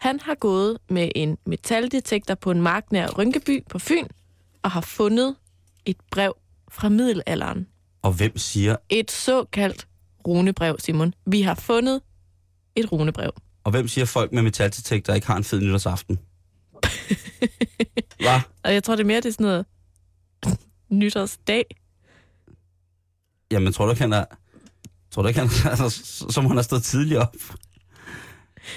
[0.00, 4.06] Han har gået med en metaldetektor på en mark nær Rynkeby på Fyn,
[4.62, 5.36] og har fundet
[5.86, 6.36] et brev
[6.70, 7.66] fra middelalderen.
[8.02, 9.86] Og hvem siger, Et såkaldt
[10.26, 11.14] runebrev, Simon.
[11.26, 12.00] Vi har fundet
[12.76, 13.30] et runebrev.
[13.64, 16.18] og hvem siger folk med metaldetektor ikke har en fed nytårsaften?
[18.24, 18.40] Hvad?
[18.64, 19.66] Og jeg tror, det er mere det er sådan noget
[20.90, 21.64] nytårsdag.
[23.50, 24.24] Jamen, tror du ikke, han er...
[25.10, 25.90] Tror du ikke, han altså,
[26.30, 27.34] som han har stået tidligere op?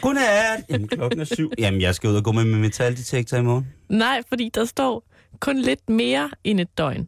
[0.02, 0.64] Godnat!
[0.70, 1.52] Jamen, klokken er syv.
[1.58, 3.68] Jamen, jeg skal ud og gå med min metaldetektor i morgen.
[3.90, 5.04] Nej, fordi der står
[5.40, 7.08] kun lidt mere end et døgn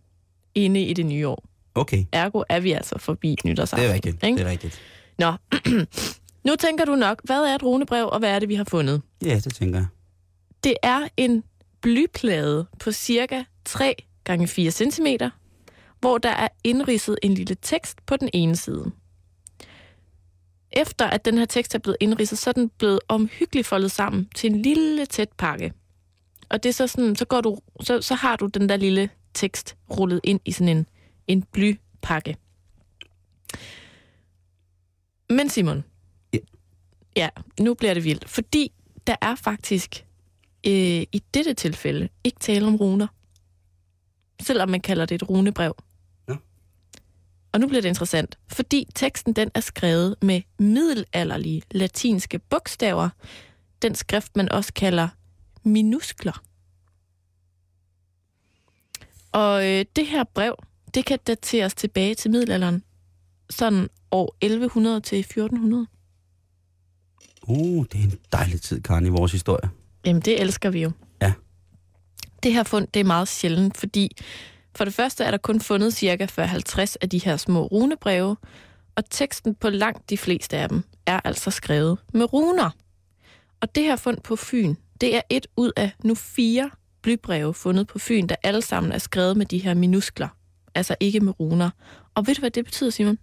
[0.55, 1.46] inde i det nye år.
[1.77, 3.83] Okay, Ergo er vi altså forbi nytårsaften.
[3.83, 4.23] det er rigtigt.
[4.23, 4.37] ikke?
[4.37, 4.79] Det er rigtigt.
[5.17, 5.33] Nå,
[6.47, 9.01] nu tænker du nok, hvad er et runebrev, og hvad er det, vi har fundet?
[9.25, 9.87] Ja, det tænker jeg.
[10.63, 11.43] Det er en
[11.81, 15.07] blyplade på cirka 3 gange 4 cm,
[15.99, 18.91] hvor der er indridset en lille tekst på den ene side.
[20.71, 24.29] Efter at den her tekst er blevet indridset, så er den blevet omhyggeligt foldet sammen
[24.35, 25.73] til en lille tæt pakke.
[26.49, 29.09] Og det er så sådan, så, går du, så, så har du den der lille
[29.33, 30.85] tekst rullet ind i sådan en,
[31.27, 32.37] en blypakke.
[35.29, 35.83] Men Simon,
[36.33, 36.39] Ja.
[37.15, 38.71] ja, nu bliver det vildt, fordi
[39.07, 40.05] der er faktisk
[40.67, 40.73] øh,
[41.11, 43.07] i dette tilfælde ikke tale om runer.
[44.41, 45.75] Selvom man kalder det et runebrev.
[46.27, 46.35] Nå.
[47.51, 53.09] Og nu bliver det interessant, fordi teksten den er skrevet med middelalderlige latinske bogstaver.
[53.81, 55.07] Den skrift, man også kalder
[55.63, 56.43] minuskler.
[59.31, 60.55] Og øh, det her brev,
[60.97, 62.83] det kan dateres tilbage til middelalderen.
[63.49, 65.87] Sådan år 1100 til 1400.
[67.47, 69.69] Uh, det er en dejlig tid, Karen, i vores historie.
[70.05, 70.91] Jamen, det elsker vi jo.
[71.21, 71.33] Ja.
[72.43, 74.17] Det her fund, det er meget sjældent, fordi
[74.75, 78.37] for det første er der kun fundet cirka 40-50 af de her små runebreve,
[78.95, 82.69] og teksten på langt de fleste af dem er altså skrevet med runer.
[83.61, 86.69] Og det her fund på Fyn, det er et ud af nu fire
[87.01, 90.27] blybreve fundet på Fyn, der alle sammen er skrevet med de her minuskler,
[90.77, 91.69] altså ikke med runer.
[92.13, 93.17] Og ved du, hvad det betyder, Simon?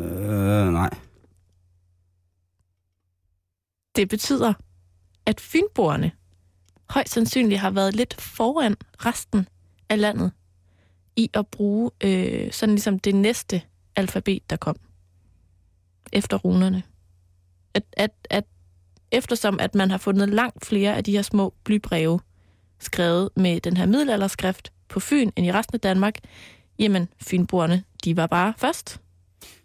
[0.00, 0.90] Øh, nej.
[3.96, 4.52] Det betyder,
[5.26, 6.12] at fynboerne
[6.90, 9.48] højst sandsynligt har været lidt foran resten
[9.88, 10.32] af landet
[11.16, 13.62] i at bruge øh, sådan ligesom det næste
[13.96, 14.76] alfabet, der kom
[16.12, 16.82] efter runerne.
[17.74, 18.44] At, at, at
[19.12, 22.20] eftersom at man har fundet langt flere af de her små blybreve
[22.80, 26.18] skrevet med den her middelalderskrift på Fyn end i resten af Danmark,
[26.78, 29.00] jamen fynboerne, de var bare først.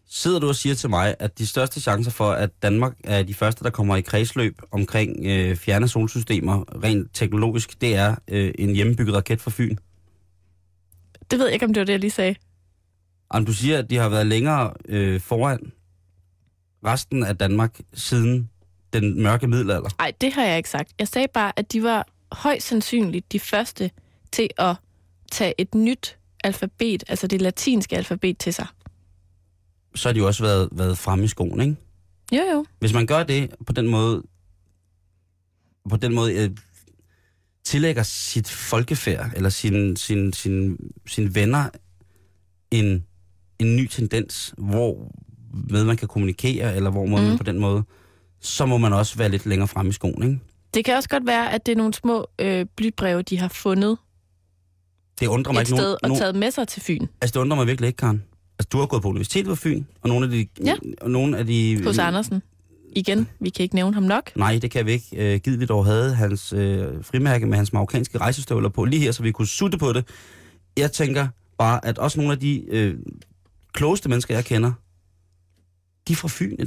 [0.10, 3.34] sidder du og siger til mig, at de største chancer for, at Danmark er de
[3.34, 8.76] første, der kommer i kredsløb omkring øh, fjerne solsystemer, rent teknologisk, det er øh, en
[8.76, 9.76] hjemmebygget raket fra Fyn?
[11.32, 12.36] Det ved jeg ikke, om det var det, jeg lige sagde.
[13.30, 15.72] Om du siger, at de har været længere øh, foran
[16.86, 18.50] resten af Danmark siden
[18.94, 19.90] den mørke middelalder?
[20.00, 20.92] Nej, det har jeg ikke sagt.
[21.00, 23.92] Jeg sagde bare, at de var højst sandsynligt de første
[24.32, 24.76] til at
[25.32, 28.68] tage et nyt alfabet, altså det latinske alfabet til sig.
[29.96, 31.76] Så har de jo også været, været fremme i skoen, ikke?
[32.32, 32.66] Jo, jo.
[32.80, 34.24] Hvis man gør det på den måde,
[35.90, 36.50] på den måde øh,
[37.64, 41.70] tillægger sit folkefærd, eller sin, sin, sin, sin venner
[42.72, 43.06] en,
[43.60, 45.12] en ny tendens, hvor
[45.70, 47.12] med man kan kommunikere, eller hvor mm.
[47.12, 47.38] man Mhm.
[47.38, 47.84] på den måde,
[48.40, 50.40] så må man også være lidt længere fremme i skoen, ikke?
[50.76, 53.98] Det kan også godt være, at det er nogle små øh, blybreve, de har fundet
[55.20, 57.08] Det undrer mig et ikke sted nogen, og nogen, taget med sig til Fyn.
[57.22, 58.24] Altså, det undrer mig virkelig ikke, Karen.
[58.60, 60.48] Altså, du har gået på universitetet på Fyn, og nogle af de...
[60.66, 60.76] Ja.
[61.02, 62.42] Og nogle af de Hos Andersen.
[62.96, 64.36] Igen, vi kan ikke nævne ham nok.
[64.36, 65.34] Nej, det kan vi ikke.
[65.34, 69.12] Øh, givet vi dog havde hans øh, frimærke med hans marokkanske rejsestøvler på lige her,
[69.12, 70.08] så vi kunne sutte på det.
[70.78, 73.00] Jeg tænker bare, at også nogle af de øh,
[73.74, 74.72] klogeste mennesker, jeg kender,
[76.08, 76.58] de er fra Fyn.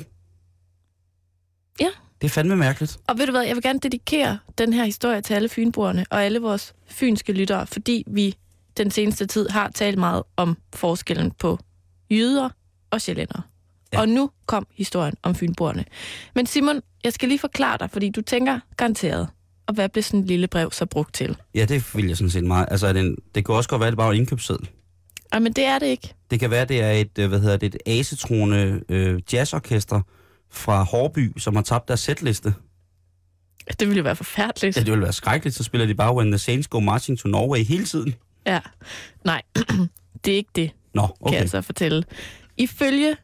[1.80, 1.88] Ja.
[2.20, 2.98] Det er fandme mærkeligt.
[3.06, 6.24] Og ved du hvad, jeg vil gerne dedikere den her historie til alle fynboerne og
[6.24, 8.34] alle vores fynske lyttere, fordi vi
[8.76, 11.58] den seneste tid har talt meget om forskellen på
[12.10, 12.48] jyder
[12.90, 13.42] og sjællændere.
[13.92, 14.00] Ja.
[14.00, 15.84] Og nu kom historien om fynboerne.
[16.34, 19.28] Men Simon, jeg skal lige forklare dig, fordi du tænker garanteret,
[19.66, 21.36] og hvad blev sådan et lille brev så brugt til?
[21.54, 22.68] Ja, det vil jeg sådan set meget.
[22.70, 24.68] Altså, er det, en, det kan også godt være, at det bare er en indkøbsseddel.
[25.32, 26.14] Ej, men det er det ikke.
[26.30, 30.00] Det kan være, at det er et, øh, hvad hedder det, et asetroende øh, jazzorkester
[30.50, 32.54] fra Hårby, som har tabt deres sætliste.
[33.80, 34.76] Det ville jo være forfærdeligt.
[34.76, 37.28] Ja, det ville være skrækkeligt, så spiller de bare When the Saints Go Marching to
[37.28, 38.14] Norway hele tiden.
[38.46, 38.60] Ja.
[39.24, 39.42] Nej,
[40.24, 40.70] det er ikke det.
[40.94, 41.32] Nå, okay.
[41.32, 42.04] kan jeg så fortælle.
[42.56, 43.16] Ifølge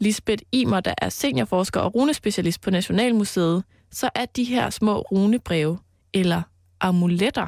[0.00, 5.78] Lisbeth Imer, der er seniorforsker og runespecialist på Nationalmuseet, så er de her små runebreve,
[6.14, 6.42] eller
[6.80, 7.46] amuletter,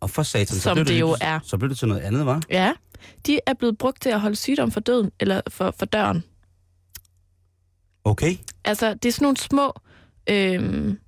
[0.00, 1.40] Og for satan, så Som blev det jo lige- er.
[1.42, 2.42] Så blev det til noget andet, var?
[2.50, 2.72] ja,
[3.26, 6.24] de er blevet brugt til at holde sygdom for døden, eller for, for døren.
[8.04, 8.36] Okay.
[8.64, 9.72] Altså, det er sådan nogle små,
[10.30, 10.98] øhm,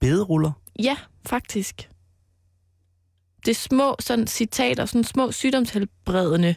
[0.00, 0.52] Bederuller.
[0.78, 0.96] ja,
[1.26, 1.90] faktisk.
[3.44, 6.54] Det er små sådan citater, sådan små sygdomshelbredende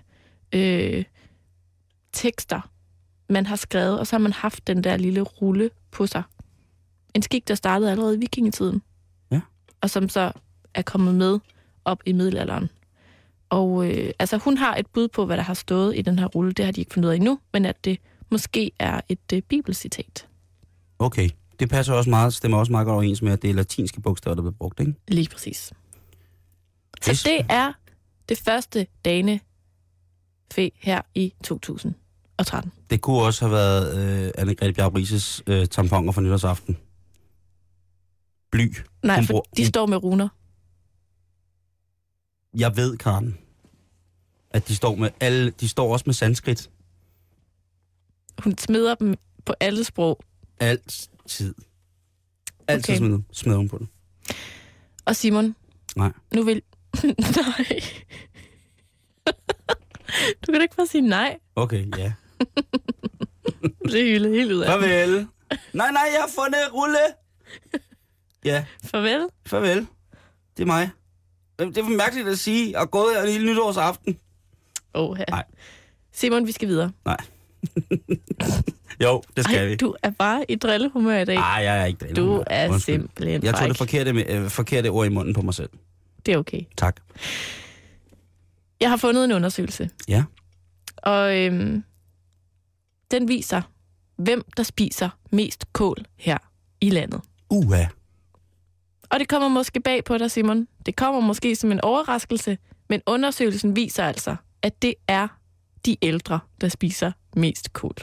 [0.55, 1.03] øh,
[2.13, 2.69] tekster,
[3.29, 6.23] man har skrevet, og så har man haft den der lille rulle på sig.
[7.15, 8.81] En skik, der startede allerede i vikingetiden.
[9.31, 9.41] Ja.
[9.81, 10.31] Og som så
[10.73, 11.39] er kommet med
[11.85, 12.69] op i middelalderen.
[13.49, 16.25] Og øh, altså, hun har et bud på, hvad der har stået i den her
[16.25, 16.51] rulle.
[16.51, 17.99] Det har de ikke fundet ud af endnu, men at det
[18.31, 20.27] måske er et øh, bibelcitat.
[20.99, 21.29] Okay.
[21.59, 24.35] Det passer også meget, stemmer også meget godt overens med, at det er latinske bogstaver,
[24.35, 24.93] der bliver brugt, ikke?
[25.07, 25.73] Lige præcis.
[27.01, 27.23] Så Yes.
[27.23, 27.73] det er
[28.29, 29.39] det første dane
[30.53, 32.71] fe her i 2013.
[32.89, 36.77] Det kunne også have været øh, Anne-Grethe Bjarup Rises øh, tamponer for nytårsaften.
[38.51, 38.73] Bly.
[39.03, 40.27] Nej, Hun for bruger- de hun- står med runer.
[42.59, 43.37] Jeg ved, Karen,
[44.51, 46.69] at de står, med alle, de står også med sanskrit.
[48.43, 50.19] Hun smider dem på alle sprog.
[50.60, 51.56] Altid.
[52.67, 52.97] Altid Okay.
[52.97, 53.88] smider, smider hun på det.
[55.06, 55.56] Og Simon,
[55.95, 56.12] Nej.
[56.34, 56.62] nu vil...
[57.04, 57.82] nej.
[60.41, 61.38] du kan da ikke bare sige nej.
[61.56, 62.13] Okay, ja.
[63.91, 64.67] Det er hyldet helt ud af.
[64.67, 65.28] Farvel.
[65.73, 66.97] Nej, nej, jeg har fundet rulle.
[68.45, 69.28] Ja, Farvel.
[69.45, 69.88] farvel.
[70.58, 70.89] Det er mig.
[71.60, 74.19] Det er for mærkeligt at sige, og gået her en hele nytårsaften.
[74.93, 75.43] Oh, Nej.
[76.12, 76.91] Simon, vi skal videre.
[79.03, 79.75] Jo, det skal Ej, vi.
[79.75, 81.36] du er bare i drillehumør i dag.
[81.36, 82.15] Nej, jeg er ikke det.
[82.15, 85.69] Du er simpelthen Jeg tog det forkerte, øh, forkerte ord i munden på mig selv.
[86.25, 86.62] Det er okay.
[86.77, 86.99] Tak.
[88.80, 89.89] Jeg har fundet en undersøgelse.
[90.08, 90.23] Ja.
[90.97, 91.84] Og øhm,
[93.12, 93.62] den viser,
[94.17, 96.38] hvem der spiser mest kål her
[96.82, 97.21] i landet.
[97.49, 97.86] Uha.
[99.10, 100.67] Og det kommer måske bag på dig, Simon.
[100.86, 102.58] Det kommer måske som en overraskelse,
[102.89, 105.27] men undersøgelsen viser altså, at det er
[105.85, 107.95] de ældre, der spiser mest kål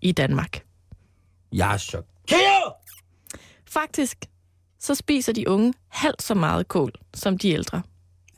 [0.00, 0.64] i Danmark.
[1.52, 2.72] Jeg er chokeret.
[3.66, 4.24] Faktisk,
[4.78, 7.82] så spiser de unge halvt så meget kål som de ældre.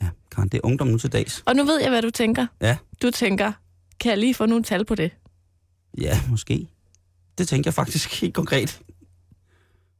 [0.01, 1.43] Ja, Karen, det er ungdom nu til dags.
[1.45, 2.47] Og nu ved jeg, hvad du tænker.
[2.61, 2.77] Ja.
[3.01, 3.51] Du tænker,
[3.99, 5.11] kan jeg lige få nogle tal på det?
[5.97, 6.67] Ja, måske.
[7.37, 8.81] Det tænker jeg faktisk helt konkret.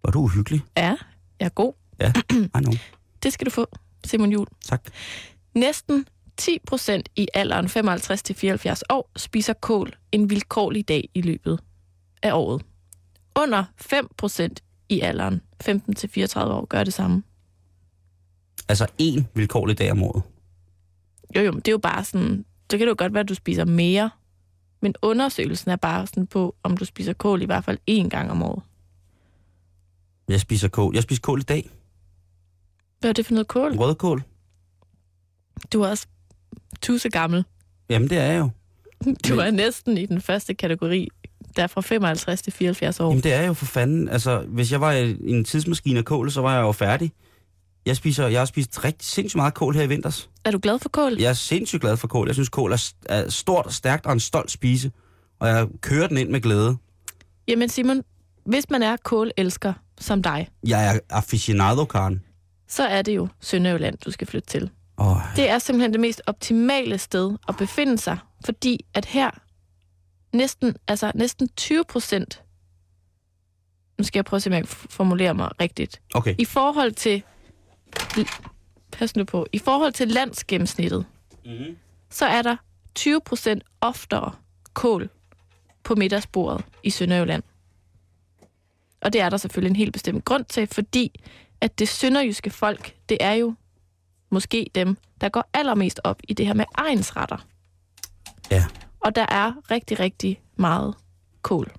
[0.03, 0.61] Var du uhyggelig?
[0.77, 0.95] Ja,
[1.39, 1.73] jeg er god.
[1.99, 2.73] Ja, I know.
[3.23, 3.67] Det skal du få,
[4.05, 4.47] Simon Jul.
[4.65, 4.81] Tak.
[5.55, 6.07] Næsten
[6.39, 11.59] 10 procent i alderen 55-74 år spiser kål en vilkårlig dag i løbet
[12.23, 12.65] af året.
[13.35, 17.23] Under 5 procent i alderen 15-34 år gør det samme.
[18.69, 20.23] Altså en vilkårlig dag om året.
[21.35, 23.29] Jo, jo, men det er jo bare sådan, så kan det jo godt være, at
[23.29, 24.09] du spiser mere
[24.81, 28.31] Men undersøgelsen er bare sådan på, om du spiser kål i hvert fald én gang
[28.31, 28.63] om året.
[30.29, 30.95] Jeg spiser kål.
[30.95, 31.69] Jeg spiser kål i dag.
[32.99, 33.77] Hvad er det for noget kål?
[33.77, 34.23] Rødkål.
[35.73, 36.07] Du er også
[36.81, 37.43] tusse gammel.
[37.89, 38.49] Jamen, det er jeg jo.
[39.29, 41.07] Du er næsten i den første kategori,
[41.55, 43.09] der er fra 55 til 74 år.
[43.09, 44.09] Jamen, det er jo for fanden.
[44.09, 47.11] Altså, hvis jeg var i en tidsmaskine af kål, så var jeg jo færdig.
[47.85, 50.29] Jeg, spiser, jeg har spist rigtig sindssygt meget kål her i vinters.
[50.45, 51.15] Er du glad for kål?
[51.19, 52.27] Jeg er sindssygt glad for kål.
[52.27, 54.91] Jeg synes, kål er, er stort og stærkt og en stolt spise.
[55.39, 56.77] Og jeg kører den ind med glæde.
[57.47, 58.01] Jamen Simon,
[58.45, 62.21] hvis man er kålelsker som dig, Jeg er aficionado, Karen.
[62.67, 64.69] så er det jo Sønderjylland, du skal flytte til.
[64.99, 69.31] Oh, Det er simpelthen det mest optimale sted at befinde sig, fordi at her
[70.33, 72.43] næsten, altså næsten 20 procent,
[73.97, 76.35] nu skal jeg prøve at se, om jeg kan f- formulere mig rigtigt, okay.
[76.37, 77.23] i forhold til,
[78.91, 81.05] pas nu på, i forhold til landsgennemsnittet,
[81.45, 81.77] Mm-hmm.
[82.09, 82.55] så er der
[82.95, 84.31] 20 procent oftere
[84.73, 85.09] kål
[85.83, 87.43] på middagsbordet i Sønderjylland.
[89.01, 91.21] Og det er der selvfølgelig en helt bestemt grund til, fordi
[91.61, 93.55] at det sønderjyske folk, det er jo
[94.31, 97.45] måske dem, der går allermest op i det her med egensretter.
[98.51, 98.65] Ja.
[98.99, 100.93] Og der er rigtig, rigtig meget
[101.41, 101.71] kål.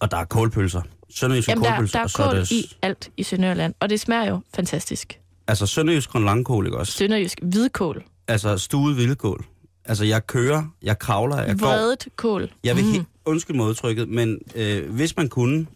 [0.00, 0.82] Og der er kålpølser.
[1.10, 1.98] Sønderjyske Jamen, der, kålpølser.
[1.98, 5.20] der og så er kål det, i alt i Sønderjylland, og det smager jo fantastisk.
[5.48, 6.92] Altså sønderjysk grønlangkål, ikke også?
[6.92, 9.44] Sønderjysk hvidkål, Altså stuet vildkål.
[9.84, 11.66] Altså jeg kører, jeg kravler, jeg går.
[11.66, 12.50] vredet kål.
[12.64, 12.90] Jeg vil Mm.
[12.92, 15.66] helt, undskyld modtrykket, men øh, hvis man kunne,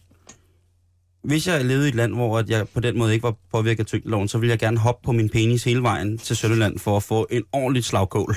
[1.29, 3.81] hvis jeg levede i et land, hvor at jeg på den måde ikke var påvirket
[3.81, 6.97] af tyngdeloven, så ville jeg gerne hoppe på min penis hele vejen til Sønderland for
[6.97, 8.37] at få en ordentlig slagkål.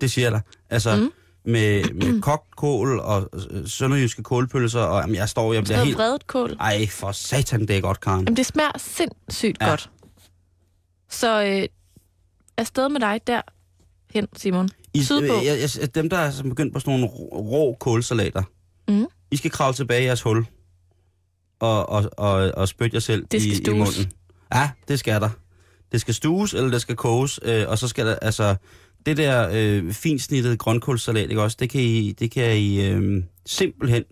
[0.00, 0.40] Det siger jeg dig.
[0.70, 1.02] Altså Mm.
[1.02, 1.10] mm.
[1.52, 5.96] med, med kogt kål og øh, sønderjyske kålpølser, og jamen, jeg står, jeg bliver helt...
[5.96, 6.56] vredet kål.
[6.60, 8.20] Ej, for satan, det er godt, Karen.
[8.24, 9.68] Jamen, det smager sindssygt Ja.
[9.68, 9.90] godt.
[11.10, 11.62] Så øh,
[12.56, 13.40] afsted med dig der
[14.10, 14.68] hen, Simon.
[14.94, 15.34] I, Sydpå.
[15.36, 18.42] øh, jeg, jeg, dem, der er begyndt på sådan nogle rå, kålsalater,
[18.88, 19.06] Mhm.
[19.30, 20.46] I skal kravle tilbage i jeres hul
[21.60, 23.78] og, og, og, og spytte jer selv Det skal i, i stues.
[23.98, 24.12] munden.
[24.54, 25.30] Ja, det skal der.
[25.92, 28.56] Det skal stues, eller det skal koges, øh, og så skal der, altså,
[29.06, 34.04] det der øh, finsnittede grønkålsalat, ikke også, det kan I, det kan I øh, simpelthen,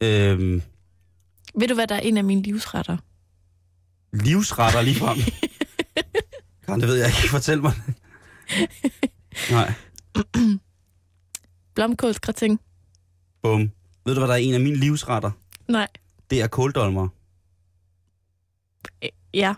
[0.00, 0.60] øh,
[1.58, 2.96] Ved du, hvad der er en af mine livsretter?
[4.12, 5.18] livsretter lige frem.
[6.66, 7.28] Karen, det ved jeg ikke.
[7.30, 7.72] Fortæl mig.
[9.50, 9.72] Nej,
[11.74, 12.58] Blomkålsgratin?
[13.42, 13.70] bum.
[14.06, 15.30] Ved du, hvad der er en af mine livsretter?
[15.68, 15.88] Nej.
[16.32, 17.08] Det er kåldolmer.
[19.02, 19.54] Øh, Ja.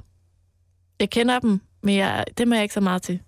[1.00, 3.20] Jeg kender dem, men jeg, dem er jeg ikke så meget til.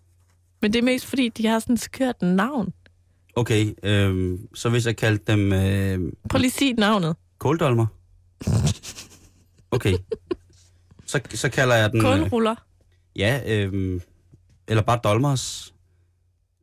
[0.63, 2.73] Men det er mest fordi, de har sådan et skørt navn.
[3.37, 7.17] Okay, øh, så hvis jeg kaldte dem øh, Prøv lige at sige navnet.
[7.39, 7.87] kåldolmer.
[9.71, 9.95] Okay.
[11.07, 11.99] Så, så kalder jeg den...
[11.99, 12.55] øh, Kålruller.
[13.17, 14.01] Ja, øh,
[14.69, 15.75] eller bare dolmers.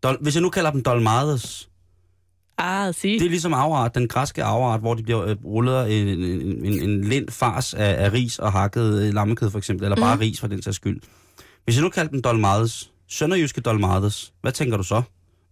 [0.03, 1.69] Dol, hvis jeg nu kalder dem dolmades,
[2.65, 3.19] Ah, sig.
[3.19, 6.89] det er ligesom afart, den græske afart, hvor de bliver øh, rullet en, en, en,
[6.89, 10.21] en lind fars af, af ris og hakket øh, lammekød for eksempel, eller bare Mhm.
[10.21, 11.01] ris for den sags skyld.
[11.63, 15.01] Hvis jeg nu kalder dem dolmades, sønderjyske dolmades, hvad tænker du så?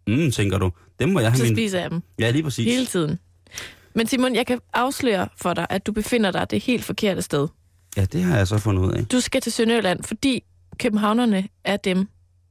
[0.07, 0.71] Mm, tænker du.
[0.99, 1.55] Dem må jeg have Så min...
[1.55, 2.65] spiser jeg dem Ja, lige præcis.
[2.73, 3.19] hele tiden.
[3.95, 7.47] Men Simon, jeg kan afsløre for dig, at du befinder dig det helt forkerte sted.
[7.97, 9.05] Ja, det har jeg så fundet ud af.
[9.05, 10.43] Du skal til Sønderjylland, fordi
[10.79, 12.07] københavnerne er dem,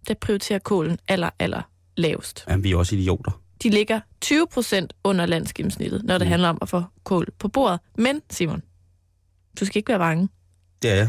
[0.09, 1.63] der prioriterer kålen aller, aller
[1.97, 2.45] lavest.
[2.49, 3.40] Jamen, vi er også idioter.
[3.63, 6.31] De ligger 20 procent under landsgennemsnittet, når det Mm.
[6.31, 7.81] handler om at få kål på bordet.
[7.99, 8.63] Men, Simon,
[9.61, 10.29] du skal ikke være bange.
[10.83, 11.09] Det er jeg.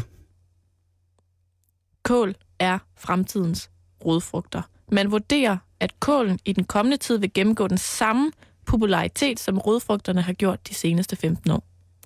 [2.02, 3.70] Kål er fremtidens
[4.04, 4.62] rodfrugter.
[4.92, 8.32] Man vurderer, at kålen i den kommende tid vil gennemgå den samme
[8.66, 11.64] popularitet, som rodfrugterne har gjort de seneste 15 år.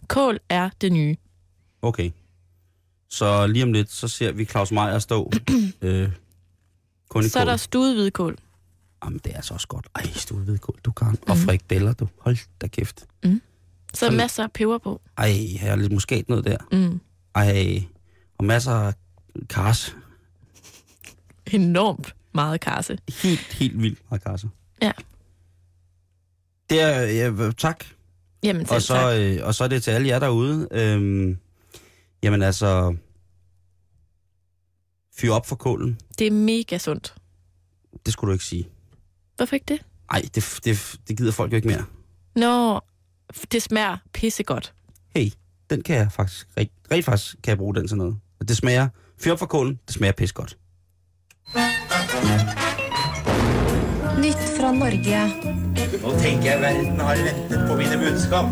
[0.08, 1.16] Kål er det nye.
[1.82, 2.10] Okay.
[3.08, 5.32] Så lige om lidt, så ser vi Claus Meier stå
[5.82, 6.08] øh,
[7.08, 7.50] kun i Så er kål.
[7.50, 8.36] der stuet hvidkål.
[9.06, 9.88] Jamen, det er så også godt.
[9.94, 11.06] Ej, du ved kål, du kan.
[11.28, 11.44] Og Mhm.
[11.46, 12.08] frikadeller, du.
[12.18, 13.00] Hold da kæft.
[13.00, 13.38] Så er
[13.94, 15.00] Sådan- masser af peber på.
[15.18, 16.56] Ej, her er lidt muskatnød der.
[16.72, 17.00] Mm.
[17.34, 17.82] Ej,
[18.38, 18.94] og masser af
[19.50, 19.96] kars.
[21.52, 22.98] Enormt meget karse.
[23.22, 24.48] Helt, helt vildt meget karse.
[24.82, 24.92] Ja.
[26.70, 27.84] Det er, ja, tak.
[28.42, 29.14] Jamen, Og så, tak.
[29.18, 30.68] øh, og så er det til alle jer derude.
[30.70, 31.38] Øhm,
[32.22, 32.96] jamen altså,
[35.16, 35.98] fyr op for kålen.
[36.18, 37.14] Det er mega sundt.
[38.06, 38.68] Det skulle du ikke sige.
[39.36, 39.80] Hvorfor ikke det?
[40.10, 41.84] Ej, det, det, det gider folk jo ikke mere.
[42.36, 42.80] Nå,
[43.52, 44.72] det smager pissegodt.
[45.16, 45.30] hey,
[45.70, 48.16] den kan jeg faktisk, rigt, rigt faktisk kan jeg bruge den til noget.
[48.40, 48.88] Og Det smager,
[49.20, 50.56] fyr op for kålen, det smager pis godt.
[54.18, 55.20] Nytt fra Norge.
[56.02, 58.44] Nå tenker jeg verden har ventet på mine budskap.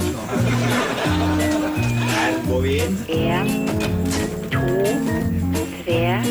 [2.15, 2.99] Her går vi inn.
[3.09, 3.69] En,
[4.53, 4.65] to,
[5.85, 6.25] tre.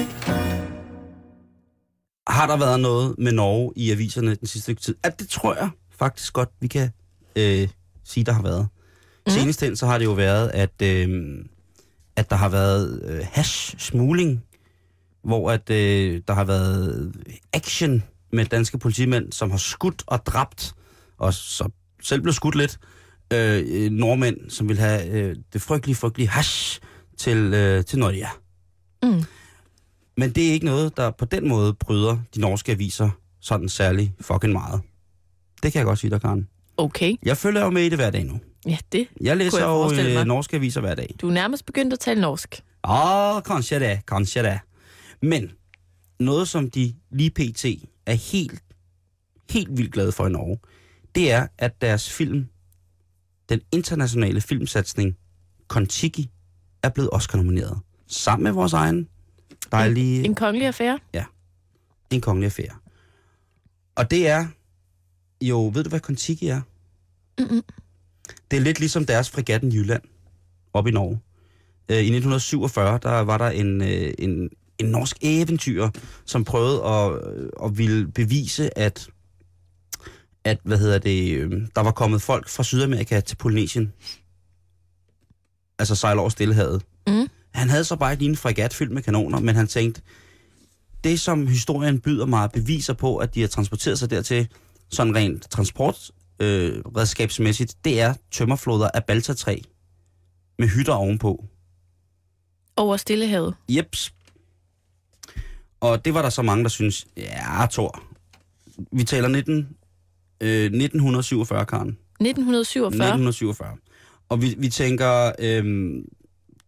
[2.33, 4.95] Har der været noget med Norge i aviserne den sidste tid?
[5.05, 5.69] Ja, det tror jeg
[5.99, 6.89] faktisk godt, vi kan,
[7.35, 7.67] øh,
[8.03, 8.67] sige, der har været.
[9.25, 9.31] Mm.
[9.31, 11.35] Senest hen, så har det jo været, at, øh,
[12.15, 14.43] at der har været øh, hash-smugling,
[15.23, 17.13] hvor at, øh, der har været
[17.53, 20.73] action med danske politimænd, som har skudt og dræbt,
[21.17, 21.69] og så
[22.01, 22.79] selv blev skudt lidt,
[23.33, 26.79] øh, øh, nordmænd, som vil have øh, det frygtelige, frygtelige hash
[27.17, 28.27] til, øh, til Norge.
[29.03, 29.23] Mm.
[30.17, 33.09] Men det er ikke noget, der på den måde bryder de norske aviser
[33.39, 34.81] sådan særlig fucking meget.
[35.63, 36.47] Det kan jeg godt sige dig, Karen.
[36.77, 37.15] Okay.
[37.23, 38.39] Jeg følger jo med i det hver dag nu.
[38.65, 39.07] Ja, det.
[39.21, 41.15] Jeg læser jeg jo forestille øh, norske aviser hver dag.
[41.21, 42.63] Du er nærmest begyndt at tale norsk.
[42.89, 44.59] Åh, kanskje det, kanskje det.
[45.21, 45.51] Men
[46.19, 47.65] noget, som de lige pt.
[48.05, 48.63] er helt,
[49.49, 50.59] helt vildt glade for i Norge,
[51.15, 52.47] det er, at deres film,
[53.49, 55.15] den internationale filmsatsning
[55.67, 56.29] Kontiki,
[56.83, 57.79] er blevet Oscar-nomineret.
[58.07, 59.07] Sammen med vores egen
[59.73, 60.25] dejlige...
[60.25, 60.99] En kongelig affære?
[62.11, 62.75] en kongelig affære.
[63.95, 64.47] Og det er
[65.41, 66.61] jo, ved du hvad Kontiki er?
[67.39, 67.63] Mm-mm.
[68.51, 70.01] Det er lidt ligesom deres fregatten Jylland,
[70.73, 71.19] op i Norge.
[71.89, 74.49] Øh, I 1947, der var der en, øh, en,
[74.79, 75.89] en norsk eventyr,
[76.25, 79.07] som prøvede at, øh, at ville bevise, at,
[80.43, 83.93] at hvad hedder det, øh, der var kommet folk fra Sydamerika til Polynesien.
[85.79, 86.83] Altså sejle over Stillehavet.
[87.07, 87.27] Mm.
[87.63, 90.01] Han havde så bare ikke lige en fregat fyldt med kanoner, men han tænkte,
[91.03, 94.47] det som historien byder mig beviser på, at de har transporteret sig dertil,
[94.89, 99.57] sådan rent transportredskabsmæssigt, øh, det er tømmerfloder af balsatræ
[100.59, 101.45] med hytter ovenpå.
[102.75, 103.55] Over Stillehavet.
[103.69, 104.13] Jeps.
[105.79, 108.03] Og det var der så mange, der synes, ja, Thor,
[108.91, 109.67] vi taler 19,
[110.41, 111.87] øh, 1947, Karen.
[111.87, 112.87] 1947.
[112.87, 113.77] 1947.
[114.29, 116.05] Og vi, vi tænker, øhm,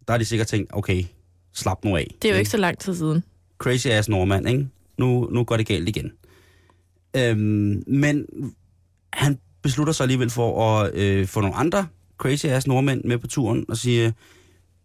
[0.07, 1.03] der har de sikkert tænkt, okay,
[1.53, 2.15] slap nu af.
[2.21, 3.23] Det er jo ikke så lang tid siden.
[3.57, 4.67] crazy ass nordmand, ikke?
[4.97, 6.11] Nu, nu går det galt igen.
[7.17, 8.25] Øhm, men
[9.13, 11.87] han beslutter sig alligevel for at øh, få nogle andre
[12.17, 14.13] crazy ass nordmænd med på turen og sige,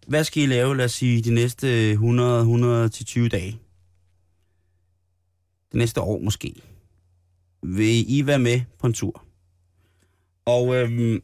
[0.06, 1.98] hvad skal I lave, lad os sige, de næste 100-120
[3.28, 3.58] dage?
[5.72, 6.54] Det næste år måske.
[7.62, 9.24] Vil I være med på en tur?
[10.44, 11.22] Og øhm,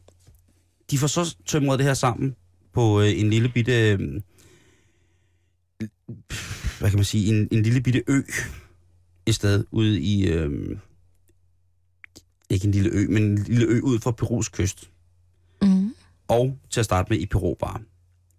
[0.91, 2.35] de får så tømret det her sammen
[2.77, 3.91] på øh, en lille bitte...
[3.91, 3.99] Øh,
[6.79, 8.21] hvad kan man sige, en, en lille bitte ø
[9.25, 10.77] et sted ude i, øh,
[12.49, 14.89] ikke en lille ø, men en lille ø ud for Perus kyst.
[15.61, 15.93] Mm.
[16.27, 17.79] Og til at starte med i Peru bare.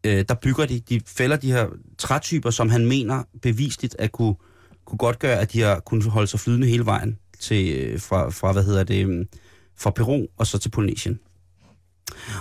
[0.05, 1.68] Øh, der bygger de, de fælder de her
[1.99, 4.34] trætyper, som han mener bevisligt at kunne,
[4.84, 8.30] kunne godt gøre, at de har kunnet holde sig flydende hele vejen til, øh, fra,
[8.30, 9.26] fra, hvad hedder det, øh,
[9.76, 11.20] fra Peru og så til Polynesien.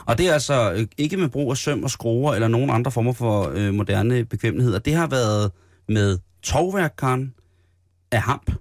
[0.05, 2.91] Og det er altså øh, ikke med brug af søm og skruer eller nogen andre
[2.91, 4.79] former for øh, moderne bekvemmeligheder.
[4.79, 5.51] Det har været
[5.87, 7.33] med tovværk, Karen,
[8.11, 8.51] af hamp.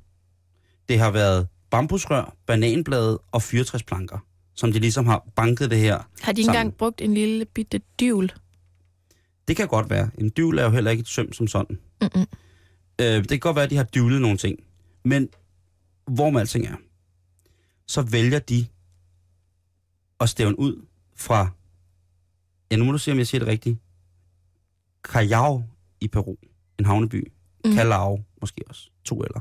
[0.88, 4.18] Det har været bambusrør, bananblade og fyrtræsplanker,
[4.54, 6.08] som de ligesom har banket det her.
[6.20, 8.32] Har de engang brugt en lille bitte dyvl?
[9.48, 10.10] Det kan godt være.
[10.18, 11.78] En dyvl er jo heller ikke et søm som sådan.
[12.00, 12.26] Mm-mm.
[13.00, 14.58] Øh, det kan godt være, at de har dyvlet nogle ting.
[15.04, 15.28] Men
[16.06, 16.76] hvor med alting er,
[17.86, 18.66] så vælger de
[20.20, 20.86] at stævne ud
[21.16, 21.48] fra,
[22.70, 23.78] ja nu må du se, om jeg siger det rigtigt,
[25.04, 25.62] Callao
[26.00, 26.36] i Peru,
[26.78, 27.32] en havneby.
[27.64, 27.74] Mm.
[27.74, 29.40] Callao måske også, to eller.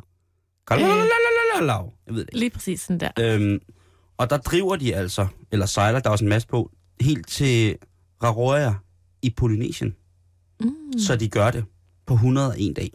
[1.57, 2.39] Callao, jeg ved det ikke.
[2.39, 3.11] Lige præcis sådan der.
[3.19, 3.59] Øhm,
[4.17, 6.71] og der driver de altså, eller sejler, der er også en masse på,
[7.01, 7.77] helt til
[8.23, 8.73] Raroia
[9.21, 9.95] i Polynesien.
[10.59, 10.99] Mm.
[10.99, 11.65] Så de gør det
[12.05, 12.91] på 101 dag.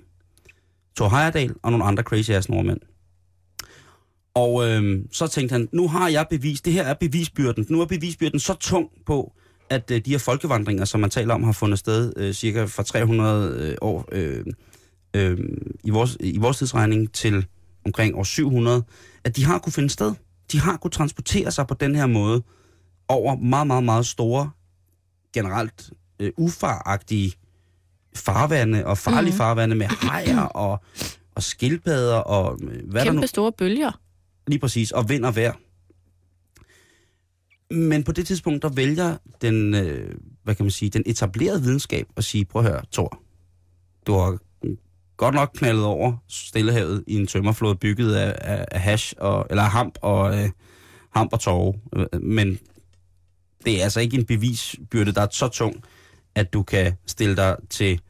[0.96, 2.80] Thor Heyerdahl og nogle andre crazy ass nordmænd.
[4.34, 7.66] Og øhm, så tænkte han, nu har jeg bevis, det her er bevisbyrden.
[7.68, 9.32] Nu er bevisbyrden så tung på,
[9.70, 12.82] at øh, de her folkevandringer, som man taler om, har fundet sted øh, cirka fra
[12.82, 14.44] 300 øh, år øh,
[15.16, 15.38] øh,
[15.84, 17.46] i, vores, i vores tidsregning til
[17.86, 18.82] omkring år 700,
[19.24, 20.14] at de har kunne finde sted.
[20.52, 22.42] De har kunne transportere sig på den her måde
[23.08, 24.50] over meget, meget, meget store,
[25.34, 27.32] generelt øh, ufaragtige
[28.16, 29.36] farvande og farlige mm.
[29.36, 30.84] farvande med hajer og,
[31.34, 34.00] og skildpadder og øh, hvad der nu Kæmpe store bølger.
[34.50, 35.52] Lige præcis, og vind og vejr.
[37.74, 42.06] Men på det tidspunkt, der vælger den, øh, hvad kan man sige, den etablerede videnskab
[42.16, 43.22] at sige, prøv at høre, Thor,
[44.06, 44.38] du har
[45.16, 49.62] godt nok knaldet over Stillehavet i en tømmerflåde bygget af, af, af hash, og, eller
[49.62, 50.50] af hamp og, øh,
[51.10, 52.18] hamp og tårer.
[52.18, 52.58] men
[53.64, 55.84] det er altså ikke en bevisbyrde, der er så tung,
[56.34, 58.00] at du kan stille dig til,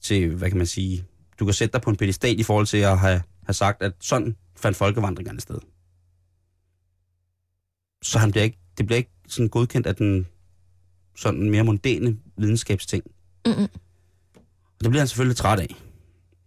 [0.00, 1.04] til hvad kan man sige,
[1.38, 3.92] du kan sætte dig på en pedestal i forhold til at have, have sagt, at
[4.00, 5.58] sådan fandt folkevandringerne sted.
[8.02, 10.26] Så han bliver ikke, det bliver ikke sådan godkendt af den
[11.16, 13.04] sådan mere mondæne videnskabsting.
[13.46, 13.68] Mm-mm.
[14.78, 15.76] Og det bliver han selvfølgelig træt af,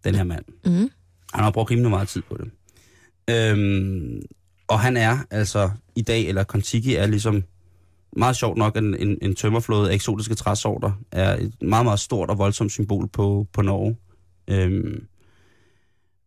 [0.04, 0.46] den her mand.
[0.66, 0.90] Mm.
[1.34, 2.52] Han har brugt rimelig meget tid på det.
[3.30, 4.22] Øhm,
[4.68, 7.44] og han er altså i dag, eller Kontiki er ligesom
[8.18, 12.30] meget sjovt nok, en, en, en tømmerflåde af eksotiske træsorter er et meget, meget stort
[12.30, 13.98] og voldsomt symbol på, på Norge.
[14.48, 15.08] Øhm,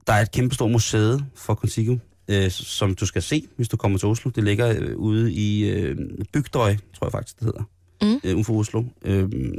[0.07, 1.99] der er et kæmpe stort museet for Kontiki,
[2.29, 4.31] øh, som du skal se, hvis du kommer til Oslo.
[4.35, 5.97] Det ligger øh, ude i øh,
[6.33, 7.63] Bygdøj, tror jeg faktisk, det hedder,
[8.03, 8.21] Mm.
[8.25, 8.85] øh, uden for Oslo.
[9.05, 9.55] Øhm,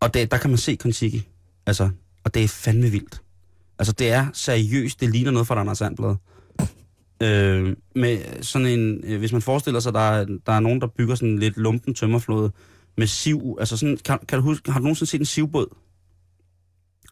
[0.00, 1.28] og det, der kan man se Kontiki,
[1.66, 1.90] altså,
[2.24, 3.22] og det er fandme vildt.
[3.78, 6.16] Altså, det er seriøst, det ligner noget fra Anders Sandblad.
[7.22, 10.86] Øh, med sådan en, øh, hvis man forestiller sig, der er, der er nogen, der
[10.86, 12.52] bygger sådan en lidt lumpen tømmerflåde
[12.96, 15.76] med siv, altså sådan, kan, kan du huske, har du nogensinde set en sivbåd?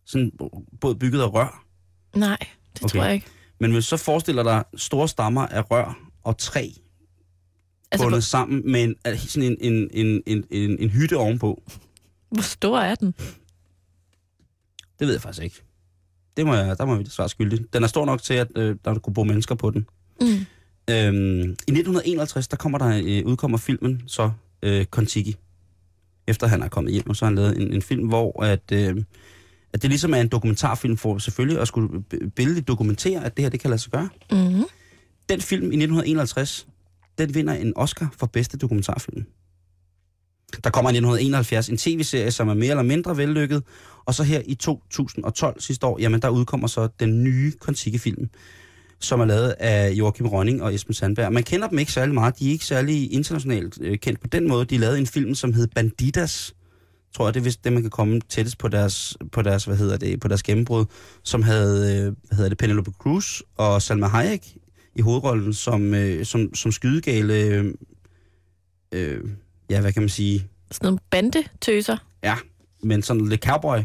[0.05, 0.33] Sådan en
[0.81, 1.66] båd bygget af rør.
[2.15, 2.39] Nej,
[2.75, 2.89] det Okay.
[2.99, 3.27] tror jeg ikke.
[3.61, 6.69] Men hvis så forestiller dig store stammer af rør og træ,
[7.93, 11.63] Altså, bundet hvor, sammen med en, sådan en, en, en, en, en, en hytte ovenpå.
[12.31, 13.15] hvor stor er den?
[14.99, 15.63] Det ved jeg faktisk ikke.
[16.37, 17.73] Det må jeg, der må vi svare skyldig.
[17.73, 19.87] Den er stor nok til, at øh, der kunne bo mennesker på den.
[20.21, 20.27] Mm.
[20.91, 24.31] Øhm, I 1951, der kommer der, øh, udkommer filmen så
[24.63, 25.37] øh, Kontiki.
[26.27, 28.73] Efter han er kommet hjem, og så har han lavet en, en film, hvor at,
[28.73, 28.97] øh,
[29.77, 32.03] at det ligesom er en dokumentarfilm for selvfølgelig at skulle
[32.37, 34.09] billedligt dokumentere, at det her det kan lade sig gøre.
[34.31, 34.64] Mm.
[35.29, 36.66] Den film i 1951,
[37.18, 39.24] den vinder en Oscar for bedste dokumentarfilm.
[40.64, 43.62] Der kommer i 1971 en tv-serie, som er mere eller mindre vellykket,
[44.05, 48.29] og så her i 2012 sidste år, jamen der udkommer så den nye Kontiki-film,
[49.01, 51.33] som er lavet af Joachim Rønning og Esben Sandberg.
[51.33, 54.49] Man kender dem ikke særlig meget, de er ikke særlig internationalt øh, kendt på den
[54.49, 54.64] måde.
[54.64, 56.55] De lavede en film, som hed Banditas,
[57.17, 59.77] tror jeg, det er vist det, man kan komme tættest på deres, på deres, hvad
[59.77, 60.85] hedder det, på deres gennembrud,
[61.23, 64.57] som havde, øh, hvad hedder det, Penelope Cruz og Salma Hayek
[64.95, 67.75] i hovedrollen som, øh, som, som skydegale, øh,
[68.93, 69.21] øh,
[69.71, 71.97] ja, hvad kan man sige, Sådan nogle bandetøser.
[72.23, 72.37] ja,
[72.83, 73.79] men sådan lidt cowboy,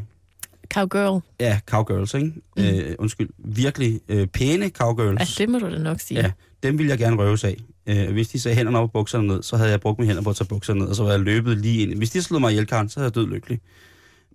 [0.74, 1.22] Cowgirl.
[1.40, 2.34] ja, cowgirls, ikke?
[2.58, 2.64] Mm.
[2.64, 5.20] Øh, undskyld, virkelig øh, pæne cowgirls.
[5.20, 6.20] Altså, det må du da nok sige.
[6.20, 6.32] Ja,
[6.64, 7.58] dem ville jeg gerne røves af.
[7.86, 10.24] Øh, hvis de sagde hænderne op og bukserne ned, så havde jeg brugt mine hænder
[10.24, 11.98] på at tage bukserne ned, og så var jeg løbet lige ind.
[11.98, 13.60] Hvis de slog mig ihjel, Karen, så havde jeg død lykkelig.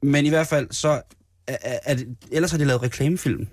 [0.02, 1.02] Men i hvert fald, så
[1.46, 3.46] er, er, det, ellers har de lavet reklamefilm.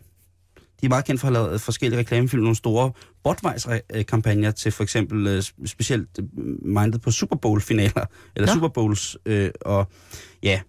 [0.81, 2.91] De er meget kendt for at have lavet forskellige reklamefilm, nogle store
[3.23, 6.25] Budweiser-kampagner til for eksempel øh, specielt øh,
[6.65, 8.05] mindet på Super Bowl-finaler,
[8.35, 8.53] eller Nå.
[8.53, 9.91] Super Bowls, øh, og
[10.43, 10.61] ja,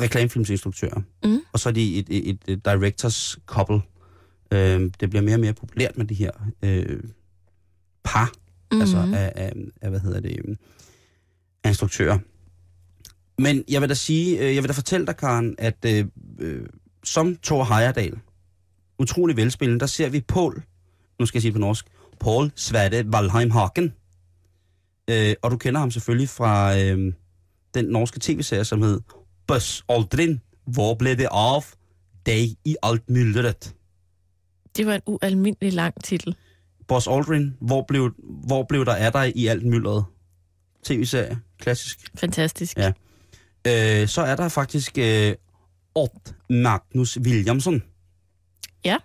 [0.00, 1.00] reklamefilmsinstruktører.
[1.24, 1.40] Mm.
[1.52, 3.80] Og så er de et, et, et, et directors couple.
[4.52, 6.30] Øh, det bliver mere og mere populært med de her
[6.62, 7.00] øh,
[8.08, 8.80] par, mm-hmm.
[8.80, 10.56] altså af, af, af, hvad hedder det, øh,
[11.64, 12.18] af instruktører.
[13.38, 16.04] Men jeg vil da sige, øh, jeg vil da fortælle dig, Karen, at øh,
[16.38, 16.66] øh,
[17.04, 18.18] som Thor Heyerdahl,
[18.98, 20.62] utrolig velspillende, der ser vi Paul,
[21.20, 21.86] nu skal jeg sige det på norsk,
[22.20, 23.92] Paul Svarte Valheim Hagen.
[25.10, 27.12] Øh, og du kender ham selvfølgelig fra øh,
[27.74, 29.00] den norske tv-serie, som hed
[29.46, 31.62] Buzz Aldrin, hvor blev det af
[32.26, 33.74] dig i alt myldret?
[34.76, 36.36] Det var en ualmindelig lang titel.
[36.88, 38.14] Buzz Aldrin, hvor blev,
[38.46, 40.04] hvor blev der af dig i alt myldret?
[40.84, 42.10] TV-serie, klassisk.
[42.14, 42.76] Fantastisk.
[42.76, 42.92] Ja.
[43.66, 45.34] Øh, så er der faktisk øh,
[45.94, 47.82] Ott Magnus Williamson.
[48.84, 48.96] Ja.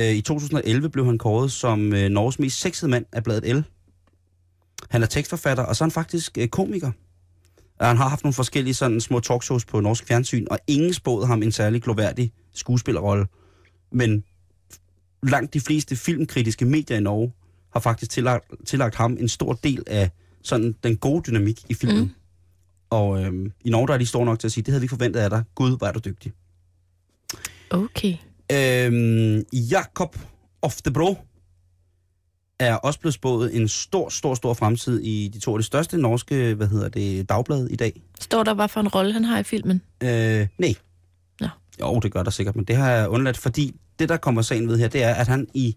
[0.00, 3.62] Øh, I 2011 blev han kåret som øh, Norges mest sexede mand af bladet L.
[4.90, 6.92] Han er tekstforfatter, og så er han faktisk øh, komiker.
[7.78, 11.26] Og han har haft nogle forskellige sådan, små talkshows på norsk fjernsyn, og ingen spåede
[11.26, 13.26] ham en særlig gloværdig skuespillerrolle.
[13.92, 14.24] Men
[15.28, 17.32] langt de fleste filmkritiske medier i Norge
[17.72, 20.10] har faktisk tillagt, tillagt ham en stor del af
[20.42, 22.02] sådan den gode dynamik i filmen.
[22.02, 22.10] Mm.
[22.90, 24.84] Og øhm, i Norge der er de store nok til at sige, det havde vi
[24.84, 25.44] ikke forventet af dig.
[25.54, 26.32] Gud, er du dygtig.
[27.70, 28.16] Okay.
[28.52, 30.16] Øhm, Jakob
[30.62, 31.16] Oftebro
[32.58, 35.98] er også blevet spået en stor, stor, stor fremtid i de to af de største
[35.98, 38.02] norske, hvad hedder det, dagblad i dag.
[38.20, 39.82] Står der, hvad for en rolle han har i filmen?
[40.00, 40.74] Øh, nej.
[41.40, 41.48] Nå.
[41.80, 44.68] Jo, det gør der sikkert, men det har jeg undladt, fordi det, der kommer sagen
[44.68, 45.76] ved her, det er, at han i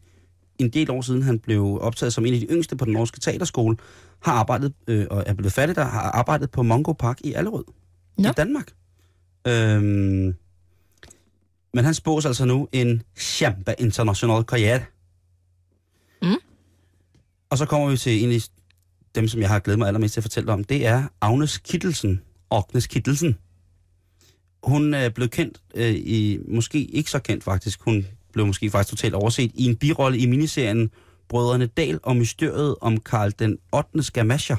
[0.59, 3.20] en del år siden, han blev optaget som en af de yngste på den norske
[3.20, 3.78] teaterskole,
[4.20, 7.63] har arbejdet, øh, og er blevet fattig der, har arbejdet på Mongo Park i Allerød
[8.18, 8.30] Nå.
[8.30, 8.72] i Danmark.
[9.47, 10.36] Øhm,
[11.74, 14.82] men han spås altså nu en kæmpe international karriere.
[16.22, 16.38] Mm.
[17.49, 18.41] Og så kommer vi til en af
[19.15, 20.63] dem, som jeg har glædet mig allermest til at fortælle om.
[20.63, 22.22] Det er Agnes Kittelsen.
[22.51, 23.38] Agnes Kittelsen.
[24.64, 28.89] Hun er blevet kendt, øh, i, måske ikke så kendt faktisk, hun blev måske faktisk
[28.89, 30.91] totalt overset, i en birolle i miniserien
[31.30, 34.03] Brødrene Dal og mysteriet om Karl den 8.
[34.03, 34.55] Skamasher.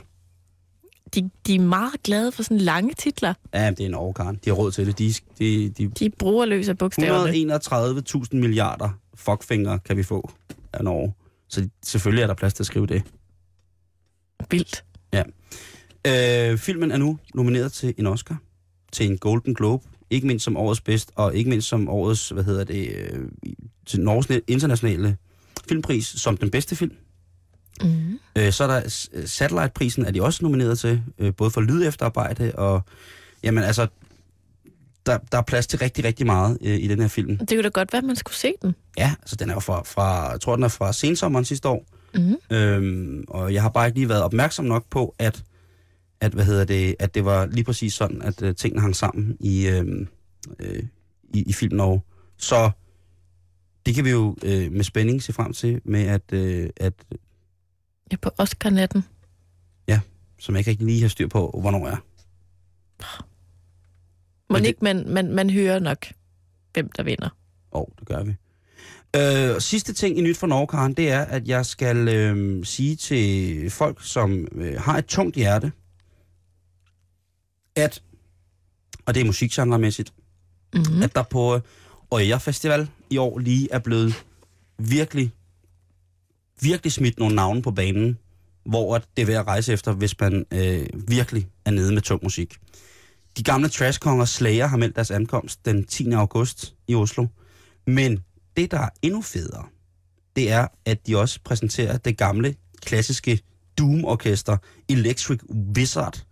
[1.15, 3.35] De, de er meget glade for sådan lange titler.
[3.55, 4.39] Ja, det er en overkarn.
[4.45, 4.99] De har råd til det.
[4.99, 7.55] De, de, de, De bruger løs af bogstaverne.
[8.25, 10.31] 131.000 milliarder fuckfinger kan vi få
[10.73, 11.15] af Norge.
[11.49, 13.03] Så selvfølgelig er der plads til at skrive det.
[14.51, 14.85] Vildt.
[16.07, 18.37] Øh, filmen er nu nomineret til en Oscar,
[18.93, 22.45] til en Golden Globe, ikke mindst som årets bedst, og ikke mindst som årets, hvad
[22.45, 23.19] hedder det, øh,
[23.87, 25.17] til Norges internationale
[25.69, 26.93] filmpris som den bedste film.
[27.83, 28.19] Mm.
[28.39, 31.87] Øh, så er der s- Satellite-prisen, er de også nomineret til, øh, både for lyd
[31.87, 32.83] efterarbejde og...
[33.43, 33.87] Jamen altså,
[35.07, 37.37] der, der er plads til rigtig, rigtig meget øh, i den her film.
[37.39, 38.75] Det kunne da godt være, at man skulle se den.
[38.99, 41.87] Ja, altså den er jo fra, fra jeg tror den er fra sensommeren sidste år.
[42.15, 42.57] Mm.
[42.57, 45.43] Øhm, og jeg har bare ikke lige været opmærksom nok på, at,
[46.21, 49.37] at, hvad hedder det, at det var lige præcis sådan, at øh, tingene hang sammen
[49.41, 50.09] i, øhm,
[50.59, 50.83] øh,
[51.35, 52.05] i, i filmen og
[52.37, 52.71] Så
[53.87, 56.95] det kan vi jo øh, med spænding se frem til, med at, øh, at
[58.13, 59.05] Ja, på Oscar-natten.
[60.41, 61.97] som jeg ikke rigtig lige har styr på, hvornår er.
[64.53, 66.07] Må det- ikke man, man, man hører nok,
[66.73, 67.29] hvem der vinder.
[67.73, 68.35] Åh, oh, det gør vi.
[69.17, 72.97] Øh, sidste ting i Nyt for Norge, Karen, det er, at jeg skal øh, sige
[72.97, 75.73] til folk, som øh, har et tungt hjerte,
[77.79, 78.03] at,
[79.07, 80.13] og det er musikgenremæssigt,
[80.75, 81.03] Mm.
[81.03, 81.61] at der på øh,
[82.21, 84.25] Øya Festival i år lige er blevet
[84.79, 85.33] virkelig,
[86.61, 88.19] virkelig smidt nogle navne på banen,
[88.65, 92.21] hvor det er ved at rejse efter, hvis man øh, virkelig er nede med tung
[92.23, 92.57] musik.
[93.37, 96.13] De gamle trashkonger Slayer har meldt deres ankomst den 10.
[96.13, 97.27] august i Oslo.
[97.87, 98.19] Men
[98.57, 99.67] det, der er endnu federe,
[100.37, 103.41] det er, at de også præsenterer det gamle, klassiske
[103.81, 104.57] Doom-orkester
[104.89, 105.41] Electric
[105.77, 106.25] Wizard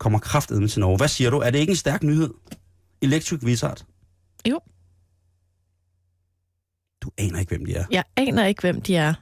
[0.00, 0.96] kommer kraftedeme til Norge.
[0.96, 1.38] Hvad siger du?
[1.38, 2.30] Er det ikke en stærk nyhed?
[3.02, 3.84] Electric Wizard?
[4.48, 4.60] Jo.
[7.02, 7.84] Du aner ikke, hvem de er.
[7.90, 9.14] Jeg aner ikke, hvem de er,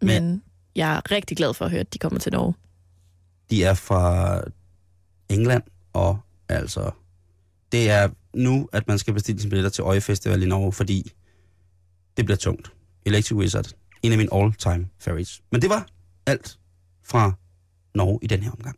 [0.00, 0.42] Men- men
[0.76, 2.54] jeg er rigtig glad for at høre, at de kommer til Norge.
[3.50, 4.40] De er fra
[5.28, 5.62] England,
[5.92, 6.18] og
[6.48, 6.90] altså,
[7.72, 11.12] det er nu, at man skal bestille sine billetter til Øje Festival i Norge, fordi
[12.16, 12.72] det bliver tungt.
[13.06, 13.66] Electric Wizard,
[14.02, 15.42] en af mine all-time favorites.
[15.52, 15.86] Men det var
[16.26, 16.58] alt
[17.04, 17.32] fra
[17.94, 18.76] Norge i den her omgang.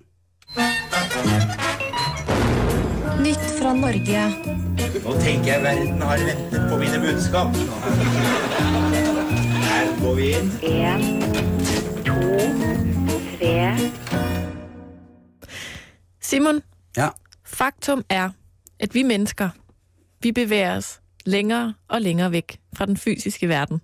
[3.24, 4.22] Nytt fra Norge.
[5.04, 7.46] Nå tenker jeg verden har ventet på mine budskap.
[9.66, 10.50] Her går vi inn.
[10.62, 11.02] En,
[12.06, 12.18] to,
[13.38, 13.76] tre,
[16.20, 16.62] Simon,
[16.96, 17.08] Ja,
[17.44, 18.30] faktum er,
[18.80, 19.48] at vi mennesker,
[20.22, 23.80] vi bevæger os længere og længere væk fra den fysiske verden.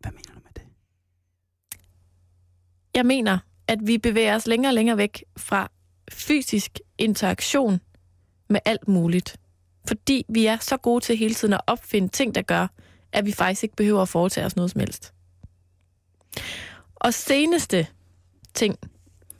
[0.00, 0.62] hvad mener du med det?
[2.94, 3.38] Jeg mener,
[3.68, 5.70] at vi bevæger os længere og længere væk fra
[6.12, 7.80] fysisk interaktion
[8.48, 9.36] med alt muligt.
[9.88, 12.66] Fordi vi er så gode til hele tiden at opfinde ting, der gør,
[13.12, 15.14] at vi faktisk ikke behøver at foretage os noget som helst.
[16.94, 17.86] Og seneste
[18.54, 18.76] ting,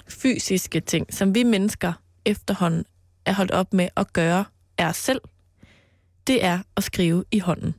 [0.09, 1.93] fysiske ting, som vi mennesker
[2.25, 2.85] efterhånden
[3.25, 4.45] er holdt op med at gøre
[4.79, 5.21] af os selv,
[6.27, 7.75] det er at skrive i hånden.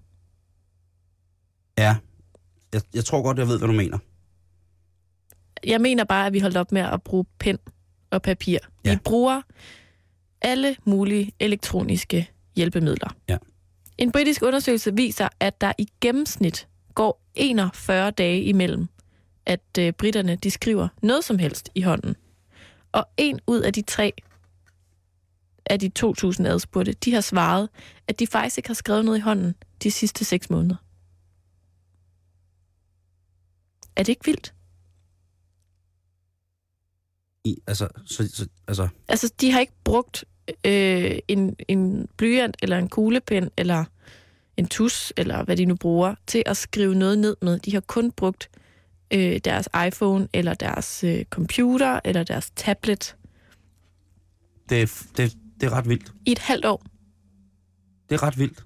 [1.78, 1.98] Ja,
[2.74, 3.98] jeg, jeg tror godt, jeg ved, hvad du mener.
[5.66, 7.58] Jeg mener bare, at vi holdt op med at bruge pen
[8.10, 8.60] og papir.
[8.86, 8.94] Ja.
[8.94, 9.42] Vi bruger
[10.42, 13.16] alle mulige elektroniske hjælpemidler.
[13.30, 13.38] Ja.
[13.98, 18.88] En britisk undersøgelse viser, at der i gennemsnit går 41 dage imellem,
[19.46, 22.16] at øh, britterne de skriver noget som helst i hånden.
[22.92, 24.14] Og en ud af de tre
[25.66, 27.70] af de 2.000 adspurgte, de har svaret,
[28.08, 30.76] at de faktisk ikke har skrevet noget i hånden de sidste 6 måneder.
[33.96, 34.54] Er det ikke vildt?
[37.46, 40.26] I, altså, så, så, altså, Altså, de har ikke brugt
[40.66, 43.86] øh, en, en blyant, eller en kuglepen, eller
[44.58, 47.60] en tus, eller hvad de nu bruger, til at skrive noget ned med.
[47.60, 48.50] De har kun brugt
[49.14, 53.16] øh, deres iPhone, eller deres øh, computer, eller deres tablet
[54.70, 56.14] det, er- det, det er ret vildt.
[56.26, 56.84] i et halvt år.
[58.10, 58.64] Det er ret vildt.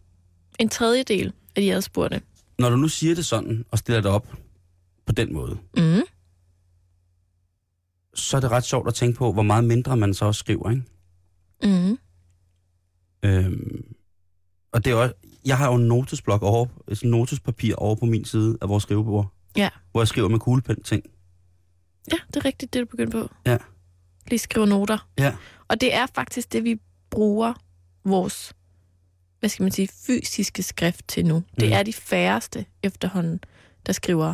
[0.59, 2.21] En tredjedel af de adspurgte.
[2.59, 4.27] Når du nu siger det sådan, og stiller det op
[5.05, 6.01] på den måde, Mm.
[8.15, 10.69] Så er det ret sjovt at tænke på, hvor meget mindre man så også skriver,
[10.69, 10.83] ikke?
[11.63, 11.97] Mm.
[13.25, 13.85] Øhm,
[14.73, 15.13] og det er også,
[15.45, 19.33] jeg har jo en notesblok over, et notespapir over på min side af vores skrivebord.
[19.57, 19.69] Ja.
[19.91, 21.03] Hvor jeg skriver med kuglepen ting.
[22.11, 23.29] Ja, det er rigtigt, det du begyndte på.
[23.45, 23.57] Ja.
[24.27, 25.07] Lige skrive noter.
[25.19, 25.35] Ja.
[25.67, 27.53] Og det er faktisk det, vi bruger
[28.05, 28.53] vores,
[29.39, 31.43] hvad skal man sige, fysiske skrift til nu.
[31.59, 31.73] Det Mm.
[31.73, 33.39] er de færreste efterhånden,
[33.85, 34.33] der skriver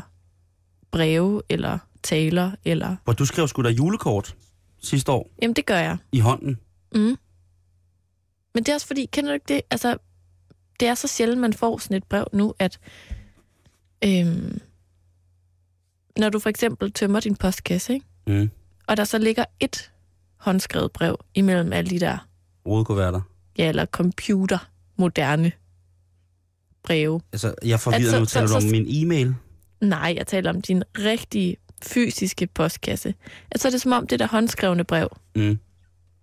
[0.92, 2.96] breve eller taler, eller...
[3.04, 4.36] Hvor du skrev sgu da julekort
[4.82, 5.98] sidste år Jamen, det gør jeg.
[6.12, 6.60] i hånden.
[6.96, 7.00] Mm.
[8.54, 9.62] Men det er også fordi, kender du ikke det?
[9.72, 9.98] Altså,
[10.80, 12.80] det er så sjældent, man får sådan et brev nu, at
[14.06, 14.60] øhm,
[16.18, 18.06] når du for eksempel tømmer din postkasse, ikke?
[18.28, 18.50] Mm.
[18.88, 19.92] og der så ligger et
[20.38, 22.28] håndskrevet brev imellem alle de der,
[22.66, 23.22] Rodekuverter.
[23.58, 25.52] ja, eller computer, moderne
[26.84, 27.22] breve.
[27.32, 29.36] Altså, jeg får videre Altså, nu, så- taler du så- om min e-mail.
[29.82, 33.14] Nej, jeg taler om din rigtige fysiske postkasse.
[33.52, 35.60] Altså, er det som om det der håndskrevne brev, Mm.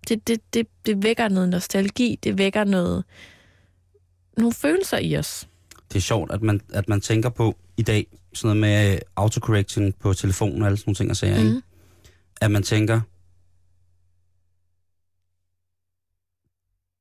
[0.09, 3.05] det, det, det, det vækker noget nostalgi, det vækker noget,
[4.37, 5.49] nogle følelser i os.
[5.89, 9.93] Det er sjovt, at man, at man tænker på i dag, sådan noget med autocorrection
[9.93, 11.47] på telefonen og alle sådan nogle ting og sager, mm.
[11.47, 11.55] ikke?
[11.55, 11.63] Mm.
[12.41, 13.01] at man tænker,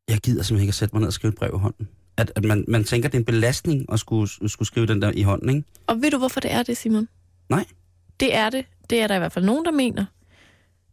[0.10, 1.88] jeg gider simpelthen ikke at sætte mig ned og skrive et brev i hånden.
[2.18, 5.12] At, at man, man tænker, det er en belastning at skulle, skulle skrive den der
[5.12, 5.64] i hånden, ikke?
[5.88, 7.08] Og ved du, hvorfor det er det, Simon?
[7.50, 7.66] Nej.
[8.20, 8.66] Det er det.
[8.90, 10.06] Det er der i hvert fald nogen, der mener.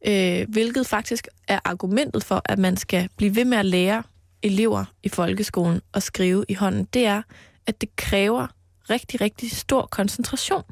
[0.06, 4.02] Øh, hvilket faktisk er argumentet for, at man skal blive ved med at lære
[4.42, 6.84] elever i folkeskolen at skrive i hånden.
[6.84, 7.22] Det er,
[7.66, 8.46] at det kræver
[8.90, 10.62] rigtig, rigtig stor koncentration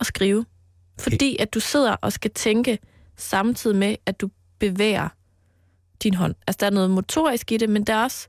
[0.00, 0.44] at skrive.
[1.00, 2.78] Fordi at du sidder og skal tænke
[3.16, 5.08] samtidig med, at du bevæger
[6.02, 6.34] din hånd.
[6.46, 8.28] Altså, der er noget motorisk i det, men der er også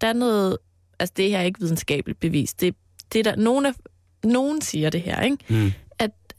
[0.00, 0.58] der er noget...
[0.98, 2.54] Altså, det her er ikke videnskabeligt bevis.
[2.54, 2.74] Det,
[3.12, 3.72] det er der, nogen, af,
[4.24, 5.36] nogen siger det her, ikke?
[5.48, 5.72] Mm.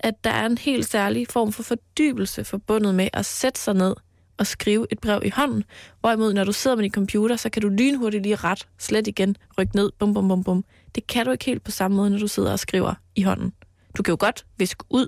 [0.04, 3.96] At, der er en helt særlig form for fordybelse forbundet med at sætte sig ned
[4.38, 5.64] og skrive et brev i hånden.
[6.00, 9.36] Hvorimod, når du sidder med din computer, så kan du lynhurtigt lige ret, slet igen,
[9.60, 10.66] rykke ned, bum, bum, bum, bum.
[10.96, 13.54] Det kan du ikke helt på samme måde, når du sidder og skriver i hånden.
[13.98, 15.08] Du kan jo godt viske ud,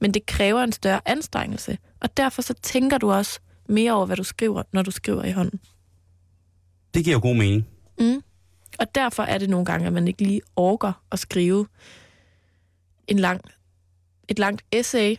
[0.00, 1.78] men det kræver en større anstrengelse.
[2.00, 5.32] Og derfor så tænker du også mere over, hvad du skriver, når du skriver i
[5.32, 5.60] hånden.
[6.94, 7.66] Det giver jo god mening.
[7.98, 8.22] Mm.
[8.78, 11.66] Og derfor er det nogle gange, at man ikke lige orker at skrive
[13.08, 13.40] en lang,
[14.28, 15.16] et langt essay,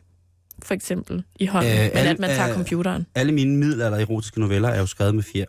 [0.63, 3.05] for eksempel, i hånden, Øh, men alle- at man tager øh, computeren.
[3.15, 5.45] Alle mine middelalder erotiske noveller er jo skrevet med fjer.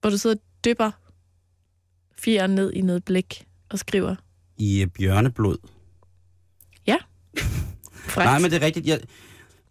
[0.00, 0.90] Hvor du sidder og dypper
[2.18, 4.14] fjeren ned i noget blik og skriver.
[4.56, 5.56] I øh, bjørneblod.
[8.06, 8.26] Frækt.
[8.30, 8.86] Nej, men det er rigtigt.
[8.86, 9.00] Jeg...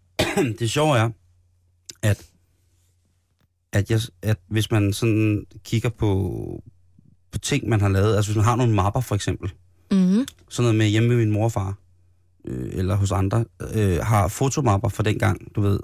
[0.58, 1.10] det sjove er,
[2.02, 2.26] at,
[3.72, 6.62] at, jeg, at hvis man sådan kigger på,
[7.32, 9.52] på ting, man har lavet, altså hvis man har nogle mapper for eksempel,
[9.90, 10.26] Mm-hmm.
[10.48, 11.78] sådan noget med hjemme med min mor og far,
[12.44, 15.80] øh, eller hos andre, øh, har fotomapper fra dengang, du ved,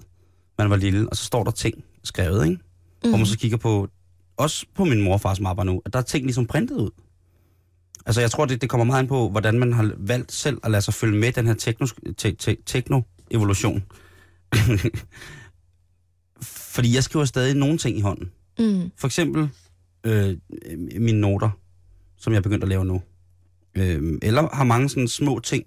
[0.58, 2.58] man var lille, og så står der ting skrevet, ikke?
[3.04, 3.10] Mm.
[3.10, 3.88] Hvor man så kigger på,
[4.36, 6.90] også på min mor og fars mapper nu, at der er ting ligesom printet ud.
[8.06, 10.70] Altså jeg tror, det, det kommer meget ind på, hvordan man har valgt selv at
[10.70, 11.86] lade sig følge med den her tekno,
[12.16, 13.84] te, te, tekno-evolution.
[16.74, 18.30] Fordi jeg skriver stadig nogle ting i hånden.
[18.58, 18.90] Mm.
[18.96, 19.48] For eksempel
[20.04, 20.36] øh,
[20.96, 21.50] mine noter,
[22.16, 23.02] som jeg er begyndt at lave nu.
[23.74, 25.66] Øh, eller har mange sådan små ting.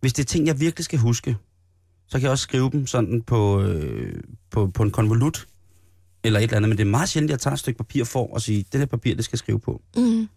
[0.00, 1.36] Hvis det er ting, jeg virkelig skal huske,
[2.08, 5.46] så kan jeg også skrive dem sådan på, øh, på, på en konvolut,
[6.24, 6.68] eller et eller andet.
[6.68, 8.80] Men det er meget sjældent, at jeg tager et stykke papir for og sige, det
[8.80, 9.82] her papir, det skal jeg skrive på.
[9.96, 10.28] Mm.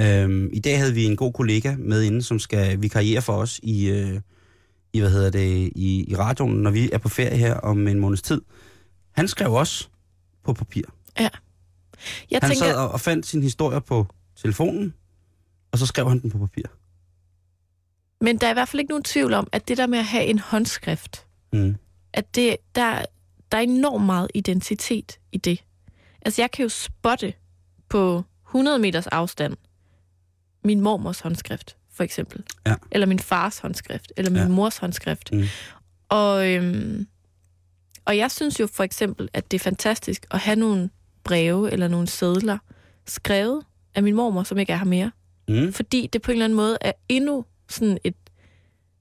[0.00, 3.60] Øhm, I dag havde vi en god kollega med inde, som skal vikariere for os
[3.62, 4.20] i, øh,
[4.92, 7.98] i hvad hedder det, i, i radioen, når vi er på ferie her om en
[7.98, 8.40] måneds tid.
[9.10, 9.88] Han skrev også
[10.44, 10.82] på papir.
[12.30, 14.94] Jeg Han tænker, sad og, og fandt sin historie på telefonen,
[15.72, 16.64] og så skrev han den på papir.
[18.20, 20.04] Men der er i hvert fald ikke nogen tvivl om, at det der med at
[20.04, 21.76] have en håndskrift, Mm.
[22.12, 23.04] at det, der,
[23.52, 25.64] der er enormt meget identitet i det.
[26.22, 27.32] Altså, jeg kan jo spotte
[27.88, 29.56] på 100 meters afstand
[30.64, 32.44] min mormors håndskrift, for eksempel.
[32.66, 32.74] Ja.
[32.90, 34.48] Eller min fars håndskrift, eller min Ja.
[34.48, 35.32] mors håndskrift.
[35.32, 35.44] Mm.
[36.08, 37.06] Og, øhm,
[38.04, 40.90] og jeg synes jo for eksempel, at det er fantastisk at have nogle
[41.24, 42.58] breve eller nogle sædler
[43.06, 43.62] skrevet
[43.94, 45.10] af min mormor, som ikke er her mere.
[45.48, 45.72] Mm.
[45.72, 48.16] Fordi det på en eller anden måde er endnu sådan et,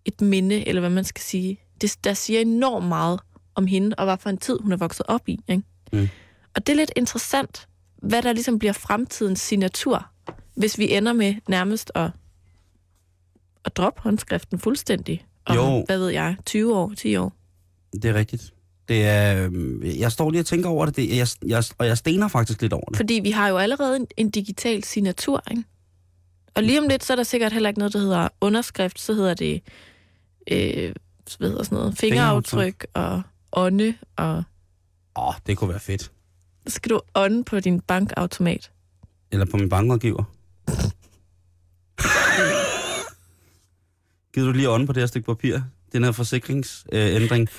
[0.05, 1.59] et minde, eller hvad man skal sige.
[1.81, 3.19] Det, der siger enormt meget
[3.55, 5.39] om hende, og hvad for en tid hun er vokset op i.
[5.47, 5.63] Ikke?
[5.93, 6.07] Mm.
[6.55, 7.67] Og det er lidt interessant,
[8.03, 10.07] hvad der ligesom bliver fremtidens signatur,
[10.55, 12.09] hvis vi ender med nærmest at,
[13.65, 15.25] at droppe håndskriften fuldstændig.
[15.45, 15.83] Om, Jo.
[15.85, 17.33] hvad ved jeg, 20 år, 10 år.
[17.93, 18.53] Det er rigtigt.
[18.87, 21.97] Det er, øh, jeg står lige og tænker over det, det jeg, jeg, og jeg
[21.97, 22.97] stener faktisk lidt over det.
[22.97, 25.63] Fordi vi har jo allerede en, en digital signatur, ikke?
[26.57, 29.13] Og lige om lidt, så er der sikkert heller ikke noget, der hedder underskrift, så
[29.13, 29.63] hedder det
[30.51, 30.93] øh,
[31.37, 34.43] hvad hedder sådan noget, fingeraftryk og ånde, og
[35.15, 36.11] Åh, oh, det kunne være fedt.
[36.67, 38.71] så skal du ånde på din bankautomat.
[39.31, 40.23] Eller på min bankrådgiver.
[44.33, 45.59] Gider du lige ånde på det her stykke papir?
[45.91, 47.49] Den her forsikringsændring.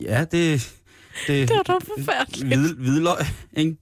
[0.00, 0.72] ja, det...
[1.26, 2.46] Det, Det var da forfærdeligt.
[2.46, 3.16] hvid, hvidløg,
[3.56, 3.76] ikke?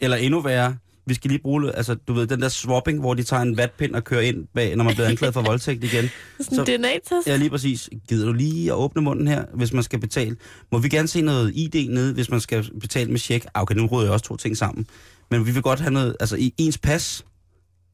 [0.00, 0.76] Eller endnu værre,
[1.06, 3.94] vi skal lige bruge, altså du ved, den der swapping, hvor de tager en vatpind
[3.94, 6.10] og kører ind bag, når man bliver anklaget for voldtægt igen.
[6.40, 7.26] Sådan en DNA-test.
[7.26, 7.90] Ja, lige præcis.
[8.08, 10.36] Gider du lige at åbne munden her, hvis man skal betale?
[10.72, 13.46] Må vi gerne se noget ID nede, hvis man skal betale med check?
[13.54, 14.86] Ah, okay, nu råder jeg også to ting sammen.
[15.30, 17.24] Men vi vil godt have noget, altså i ens pas.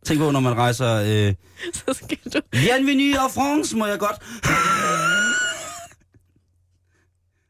[0.04, 0.94] Tænk på, når man rejser,
[1.28, 1.34] øh,
[1.74, 2.40] Så skal du...
[2.50, 4.16] Bienvenue en France, må jeg godt.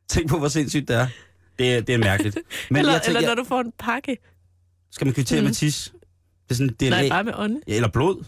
[0.08, 1.06] Tænk på, hvor sindssygt det er.
[1.58, 2.38] Det, er- det er mærkeligt.
[2.70, 4.16] Men eller, jeg tænker, eller når du får en pakke.
[4.90, 5.44] Skal man kvittere mm.
[5.44, 5.92] med tis?
[6.44, 7.60] Det er sådan, det er Nej, bare med ånde.
[7.68, 8.24] Ja, eller blod.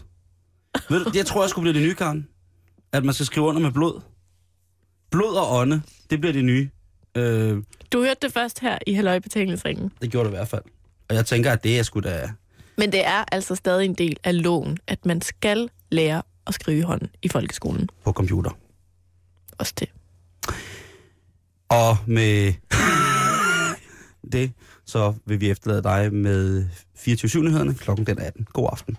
[0.89, 2.27] Ved du, jeg tror, jeg skulle blive det nye, Karen.
[2.91, 4.01] At man skal skrive under med blod.
[5.11, 6.69] Blod og ånde, det bliver det nye.
[7.15, 9.91] Øh, du hørte det først her i Halløjbetalingsringen.
[10.01, 10.63] Det gjorde det i hvert fald.
[11.09, 12.31] Og jeg tænker, at det er sgu da...
[12.77, 16.77] Men det er altså stadig en del af loven, at man skal lære at skrive
[16.77, 17.89] i hånden i folkeskolen.
[18.03, 18.51] På computer.
[19.57, 19.89] Også det.
[21.69, 22.53] Og med
[24.33, 24.51] det,
[24.91, 26.65] så vil vi efterlade dig med
[26.97, 28.47] 24-7-nyhederne klokken den 18.
[28.53, 28.97] God aften.